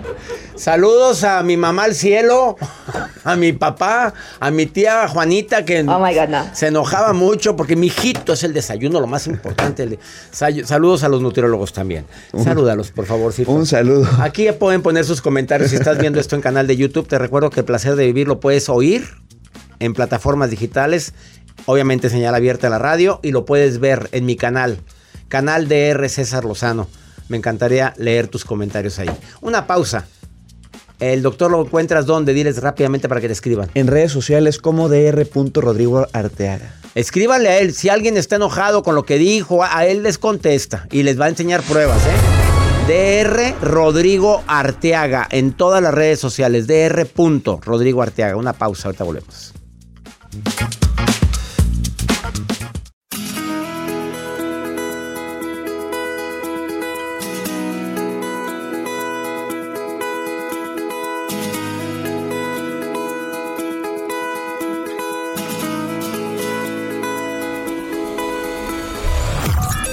Saludos 0.57 1.25
a 1.25 1.43
mi 1.43 1.57
mamá 1.57 1.85
al 1.85 1.95
cielo, 1.95 2.57
a 3.25 3.35
mi 3.37 3.53
papá, 3.53 4.15
a 4.39 4.51
mi 4.53 4.67
tía 4.67 5.09
Juanita 5.09 5.65
que 5.65 5.81
Oh 5.81 5.99
my 5.99 6.15
God, 6.15 6.29
no. 6.29 6.45
se 6.55 6.69
enojaba 6.69 7.13
mucho 7.13 7.57
porque 7.57 7.75
mi 7.75 7.89
hijito 7.89 8.35
es 8.35 8.45
el 8.45 8.53
desayuno, 8.55 9.01
lo 9.01 9.07
más 9.09 9.27
importante. 9.27 9.99
Saludos 10.31 11.03
a 11.03 11.09
los 11.09 11.21
nutriólogos 11.23 11.73
también. 11.73 12.07
Salúdalos, 12.43 12.93
por 12.93 13.07
favor. 13.07 13.33
sí. 13.33 13.45
Un 13.47 13.67
saludo. 13.67 14.09
Aquí 14.21 14.47
pueden 14.53 14.83
poner 14.83 15.05
sus 15.05 15.21
comentarios 15.21 15.71
si 15.71 15.77
estás 15.77 15.99
viendo 15.99 16.21
esto 16.21 16.37
en 16.37 16.43
canal 16.43 16.67
de 16.69 16.77
YouTube. 16.77 17.09
Te 17.09 17.19
recuerdo 17.19 17.51
que 17.51 17.61
el 17.61 17.67
placer 17.67 17.97
de 17.97 18.07
vivir 18.07 18.29
lo 18.29 18.39
puedes 18.39 18.69
oír 18.69 19.09
en 19.81 19.93
plataformas 19.93 20.51
digitales, 20.51 21.15
obviamente 21.67 22.09
señal 22.11 22.35
abierta 22.35 22.69
a 22.69 22.71
la 22.71 22.79
radio 22.79 23.19
y 23.25 23.33
lo 23.33 23.45
puedes 23.45 23.81
ver 23.81 24.09
en 24.13 24.25
mi 24.25 24.37
canal, 24.37 24.79
canal 25.29 25.67
DR 25.69 26.09
César 26.09 26.45
Lozano. 26.45 26.87
Me 27.29 27.39
encantaría 27.39 27.95
leer 27.97 28.29
tus 28.29 28.45
comentarios 28.45 28.99
ahí. 28.99 29.11
Una 29.41 29.67
pausa. 29.67 30.07
El 31.01 31.23
doctor 31.23 31.51
lo 31.51 31.63
encuentras 31.63 32.07
donde, 32.07 32.33
diles 32.33 32.61
rápidamente 32.63 33.09
para 33.09 33.21
que 33.21 33.27
te 33.27 33.33
escriban. 33.33 33.71
En 33.75 33.87
redes 33.87 34.13
sociales 34.13 34.59
como 34.59 34.89
dr. 34.89 36.09
Arteaga. 36.13 36.75
Escríbanle 36.95 37.49
a 37.49 37.59
él. 37.59 37.75
Si 37.75 37.89
alguien 37.89 38.17
está 38.17 38.37
enojado 38.37 38.83
con 38.83 38.95
lo 38.95 39.05
que 39.05 39.19
dijo, 39.19 39.65
a 39.65 39.87
él 39.87 40.03
les 40.03 40.19
contesta 40.19 40.87
y 40.91 41.03
les 41.03 41.21
va 41.21 41.27
a 41.27 41.29
enseñar 41.29 41.63
pruebas, 41.63 42.01
¿eh? 42.07 42.35
DR 42.87 43.55
Rodrigo 43.63 44.45
Arteaga 44.47 45.27
en 45.31 45.53
todas 45.53 45.83
las 45.83 45.95
redes 45.95 46.21
sociales. 46.21 46.67
DR. 46.67 47.09
Rodrigo 47.65 48.03
Arteaga. 48.03 48.37
Una 48.37 48.53
pausa, 48.53 48.89
ahorita 48.89 49.05
volvemos. 49.05 49.55